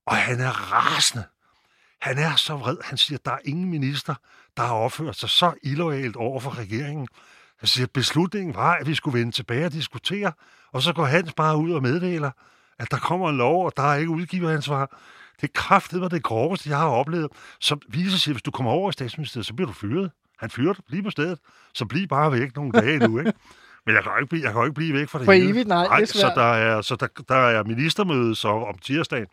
[0.07, 1.25] Og han er rasende.
[2.01, 2.77] Han er så vred.
[2.85, 4.15] Han siger, der er ingen minister,
[4.57, 7.09] der har opført sig så illoyalt over for regeringen.
[7.59, 10.33] Han siger, beslutningen var, at vi skulle vende tilbage og diskutere,
[10.73, 12.31] og så går Hans bare ud og meddeler,
[12.79, 14.99] at der kommer en lov, og der er ikke udgiveransvar.
[15.41, 17.33] Det kraftigt mig det groveste, jeg har oplevet.
[17.61, 20.11] Så viser sig, hvis du kommer over i statsministeriet, så bliver du fyret.
[20.39, 21.39] Han fyrer dig lige på stedet,
[21.75, 23.33] så bliv bare væk nogle dage nu, ikke?
[23.87, 25.33] Men jeg kan jo ikke blive, jeg kan jo ikke blive væk fra det For
[25.33, 25.49] hele.
[25.49, 29.27] evigt, nej, er så der er, så der, der er ministermøde så om tirsdagen.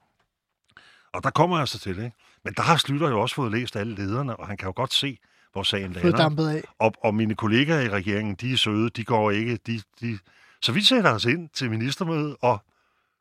[1.14, 2.12] Og der kommer jeg så til, ikke?
[2.44, 4.94] Men der har Slytter jo også fået læst alle lederne, og han kan jo godt
[4.94, 5.18] se,
[5.54, 6.18] hvor sagen lander.
[6.18, 6.64] dampet af.
[6.80, 10.20] Og, og mine kollegaer i regeringen, de er søde, de går ikke, de, de...
[10.62, 12.64] Så vi sætter os ind til ministermødet, og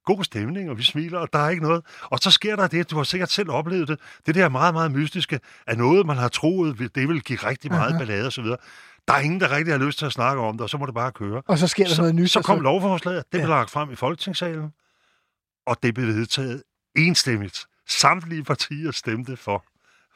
[0.05, 1.85] god stemning, og vi smiler, og der er ikke noget.
[2.03, 4.93] Og så sker der det, du har sikkert selv oplevet det, det der meget, meget
[4.93, 7.99] mystiske, at noget, man har troet, det vil give rigtig meget Aha.
[7.99, 8.45] ballade osv.,
[9.09, 10.87] der er ingen, der rigtig har lyst til at snakke om det, og så må
[10.87, 11.43] det bare køre.
[11.49, 12.31] Og så sker der så, noget nyt.
[12.31, 13.43] Så kom lovforslaget, det Ja.
[13.45, 14.71] blev lagt frem i Folketingssalen,
[15.67, 16.63] og det blev vedtaget
[16.97, 17.67] enstemmigt.
[17.89, 19.65] Samtlige partier stemte for,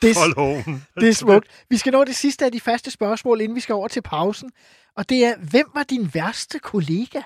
[0.02, 0.84] Det for loven.
[1.00, 1.48] Det er smukt.
[1.70, 4.50] Vi skal nå det sidste af de faste spørgsmål, inden vi skal over til pausen.
[4.96, 7.20] Og det er, hvem var din værste kollega,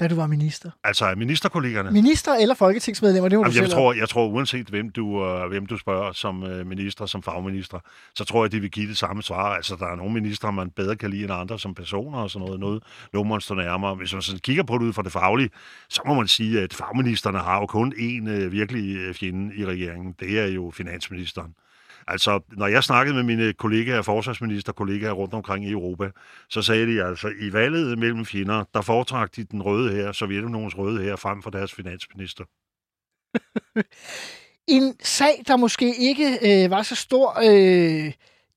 [0.00, 0.70] da du var minister?
[0.84, 1.90] Altså ministerkollegerne.
[1.90, 5.48] Minister eller folketingsmedlemmer, det må Jamen, du jeg, tror, jeg tror, uanset hvem du, øh,
[5.48, 7.78] hvem du spørger som øh, minister, som fagminister,
[8.14, 9.54] så tror jeg, de vil give det samme svar.
[9.54, 12.46] Altså, der er nogle ministre, man bedre kan lide end andre som personer og sådan
[12.46, 12.60] noget.
[12.60, 12.82] Noget,
[13.12, 13.94] noget man står nærmere.
[13.94, 15.50] Hvis man sådan kigger på det ud fra det faglige,
[15.88, 19.66] så må man sige, at fagministerne har jo kun én øh, virkelig øh, fjende i
[19.66, 20.14] regeringen.
[20.20, 21.54] Det er jo finansministeren.
[22.06, 26.10] Altså, når jeg snakkede med mine kollegaer, forsvarsminister, kollegaer rundt omkring i Europa,
[26.48, 30.78] så sagde de altså, i valget mellem fjender, der foretrak de den røde her, Sovjetunionens
[30.78, 32.44] røde her, frem for deres finansminister.
[34.66, 38.12] En sag, der måske ikke øh, var så stor øh,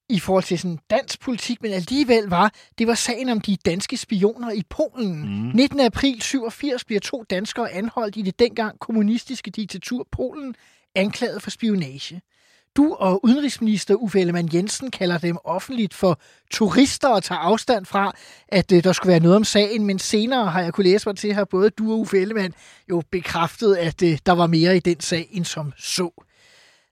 [0.10, 3.98] i forhold til sådan dansk politik, men alligevel var, det var sagen om de danske
[3.98, 5.20] spioner i Polen.
[5.22, 5.52] Mm.
[5.56, 5.80] 19.
[5.80, 10.56] april 87 bliver to danskere anholdt i det dengang kommunistiske diktatur Polen,
[10.96, 12.22] anklaget for spionage.
[12.78, 16.19] Du og udenrigsminister Uffe Ellemann Jensen kalder dem offentligt for
[16.51, 18.13] turister og tager afstand fra,
[18.47, 21.17] at øh, der skulle være noget om sagen, men senere har jeg kunne læse mig
[21.17, 22.53] til har både du og Uffe Ellemann
[22.89, 26.24] jo bekræftet, at øh, der var mere i den sag end som så.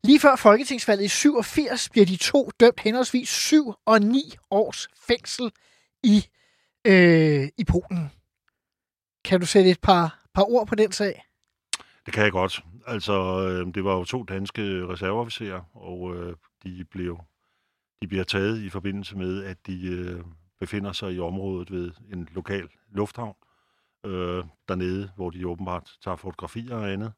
[0.03, 5.51] Lige før folketingsvalget i 87 bliver de to dømt henholdsvis 7 og 9 års fængsel
[6.03, 6.25] i,
[6.87, 8.11] øh, i Polen.
[9.25, 11.23] Kan du sætte et par, par ord på den sag?
[12.05, 12.63] Det kan jeg godt.
[12.91, 13.13] Altså,
[13.47, 17.19] øh, det var jo to danske reserveofficerer, og øh, de blev
[18.01, 20.21] de bliver taget i forbindelse med, at de øh,
[20.59, 23.35] befinder sig i området ved en lokal lufthavn
[24.05, 27.13] øh, dernede, hvor de åbenbart tager fotografier og andet,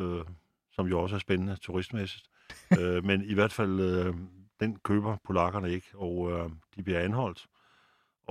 [0.00, 0.24] øh,
[0.70, 2.30] som jo også er spændende turistmæssigt.
[2.80, 4.14] øh, men i hvert fald, øh,
[4.60, 7.46] den køber polakkerne ikke, og øh, de bliver anholdt.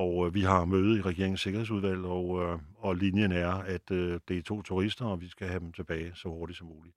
[0.01, 4.19] Og øh, vi har møde i regeringens sikkerhedsudvalg, og, øh, og linjen er, at øh,
[4.27, 6.95] det er to turister, og vi skal have dem tilbage så hurtigt som muligt.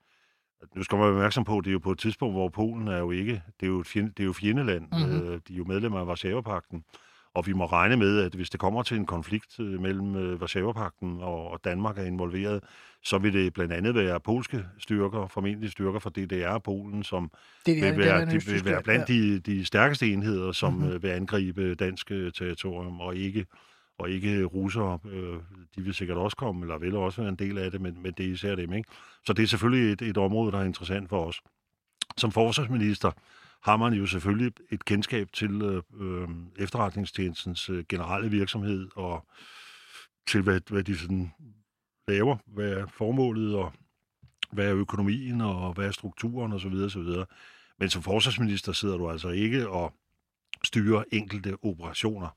[0.77, 2.89] Nu skal man være opmærksom på, at det er jo på et tidspunkt, hvor Polen
[2.89, 4.89] er jo ikke, det er jo et fjende, det er jo fjendeland.
[4.93, 5.01] Mhm.
[5.01, 5.29] Mm-hmm.
[5.29, 6.85] Øh, de er jo medlemmer af Varsava-pakten.
[7.35, 10.41] Og vi må regne med, at hvis det kommer til en konflikt øh, mellem øh,
[10.41, 12.64] Varsava-pakten og, og Danmark er involveret,
[13.03, 17.30] så vil det blandt andet være polske styrker, formentlig styrker fra DDR og Polen, som
[17.66, 19.14] Det er vil være, de vil være blandt ja.
[19.14, 20.82] de, de stærkeste enheder, som Mhm.
[20.82, 21.03] mm-hmm.
[21.03, 23.47] vil angribe dansk øh, territorium, og ikke,
[23.99, 24.99] og ikke russere.
[25.12, 25.37] Øh,
[25.76, 28.12] de vil sikkert også komme, eller vil også være en del af det, men, men
[28.12, 28.72] det er især dem.
[28.72, 28.89] Ikke?
[29.26, 31.41] Så det er selvfølgelig et, et område, der er interessant for os.
[32.16, 33.11] Som forsvarsminister
[33.65, 39.27] har man jo selvfølgelig et kendskab til øh, øh, efterretningstjenestens øh, generelle virksomhed, og
[40.27, 41.33] til hvad, hvad de sådan
[42.09, 43.73] laver, hvad er formålet, og
[44.53, 46.75] hvad er økonomien, og hvad er strukturen, osv.
[46.75, 47.25] osv.
[47.79, 49.95] Men som forsvarsminister sidder du altså ikke og
[50.65, 52.29] styrer enkelte operationer.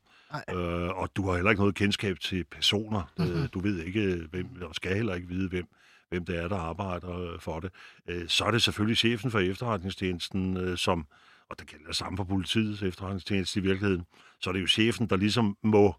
[0.49, 3.11] Øh, og du har heller ikke noget kendskab til personer.
[3.17, 3.28] Mhm.
[3.28, 3.47] Mm-hmm.
[3.47, 5.67] Du ved ikke, hvem, og skal heller ikke vide, hvem,
[6.10, 7.72] hvem det er, der arbejder øh, for det.
[8.08, 11.08] Øh, så er det selvfølgelig chefen for efterretningstjenesten, øh, som,
[11.49, 14.05] og det gælder samme for politiets efterretningstjeneste i virkeligheden,
[14.39, 15.95] så er det jo chefen, der ligesom må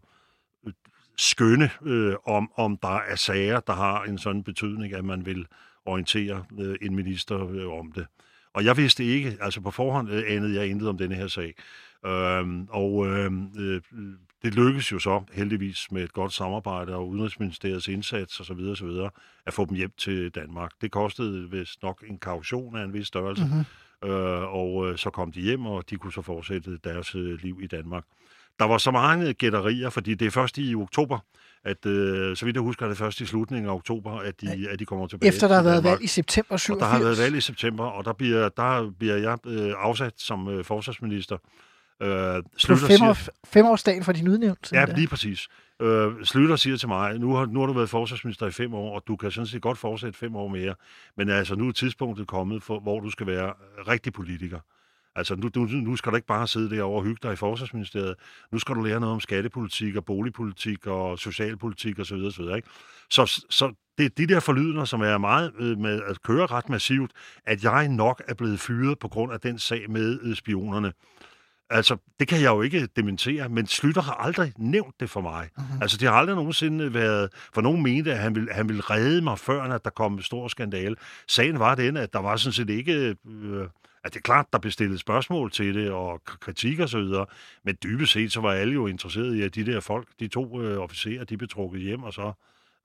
[1.16, 5.46] skønne, øh, om, om der er sager, der har en sådan betydning, at man vil
[5.84, 8.06] orientere øh, en minister øh, om det.
[8.54, 11.54] Og jeg vidste ikke, altså på forhånd øh, anede jeg intet om denne her sag.
[12.06, 13.80] Øhm, øhm, øh, og øh, øh,
[14.42, 18.60] det lykkedes jo så heldigvis med et godt samarbejde og Udenrigsministeriets indsats osv.
[18.72, 18.88] osv.
[19.46, 20.70] at få dem hjem til Danmark.
[20.80, 23.44] Det kostede vist nok en kaution af en vis størrelse.
[23.44, 24.10] Mm-hmm.
[24.10, 27.58] Øh, og øh, så kom de hjem, og de kunne så fortsætte deres øh, liv
[27.62, 28.04] i Danmark.
[28.58, 31.18] Der var så mange gætterier, fordi det er først i oktober,
[31.64, 34.68] at øh, så vidt jeg husker, er det først i slutningen af oktober, at de,
[34.70, 36.82] at de kommer tilbage Efter der har været valg i september 87.
[36.82, 40.12] Og der har været valg i september, og der bliver, der bliver jeg øh, afsat
[40.16, 41.38] som øh, forsvarsminister.
[42.02, 44.76] Øh, På Slytter fem siger- år, femårsdagen for din udnævnelse.
[44.76, 45.48] Ja, lige præcis.
[45.82, 48.94] Øh, Slytter siger til mig, nu har, nu har du været forsvarsminister i fem år,
[48.94, 50.74] og du kan sådan set godt fortsætte fem år mere,
[51.16, 53.52] men altså nu er tidspunktet kommet, for, hvor du skal være
[53.88, 54.58] rigtig politiker.
[55.16, 58.14] Altså nu, nu, nu skal du ikke bare sidde derovre og hygge dig i forsvarsministeriet.
[58.52, 62.14] Nu skal du lære noget om skattepolitik og boligpolitik og socialpolitik osv.
[62.16, 62.42] osv.
[62.56, 62.68] Ikke?
[63.10, 66.68] Så, så det er de der forlydender, som er meget øh, med at køre ret
[66.68, 67.10] massivt,
[67.46, 70.92] at jeg nok er blevet fyret på grund af den sag med øh, spionerne.
[71.70, 75.48] Altså, det kan jeg jo ikke dementere, men Slytter har aldrig nævnt det for mig.
[75.56, 75.82] Mm-hmm.
[75.82, 79.22] Altså, det har aldrig nogensinde været, for nogen mente, at han ville, han ville redde
[79.22, 80.96] mig, før at der kom en stor skandale.
[81.28, 83.16] Sagen var den, at der var sådan set ikke...
[83.26, 83.68] Øh,
[84.04, 87.26] at det er klart, der blev stillet spørgsmål til det, og kritik og så videre,
[87.64, 90.62] men dybest set, så var alle jo interesseret i, at de der folk, de to
[90.62, 92.32] øh, officerer, de blev trukket hjem, og så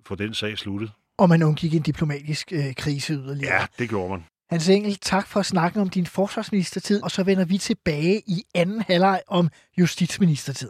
[0.06, 0.92] få den sag sluttet.
[1.18, 3.54] Og man undgik en diplomatisk øh, krise yderligere.
[3.54, 4.24] Ja, det gjorde man.
[4.54, 8.44] Hans Engel, tak for at snakke om din forsvarsministertid, og så vender vi tilbage i
[8.56, 10.70] anden halvleg om justitsministertid.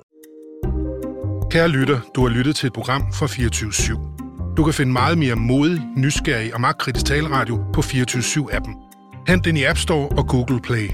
[1.52, 4.56] Kære lytter, du har lyttet til et program fra 24 /7.
[4.58, 8.76] Du kan finde meget mere modig, nysgerrig og magtkritisk taleradio på 24 7 appen
[9.28, 10.90] Hent den i App Store og Google Play.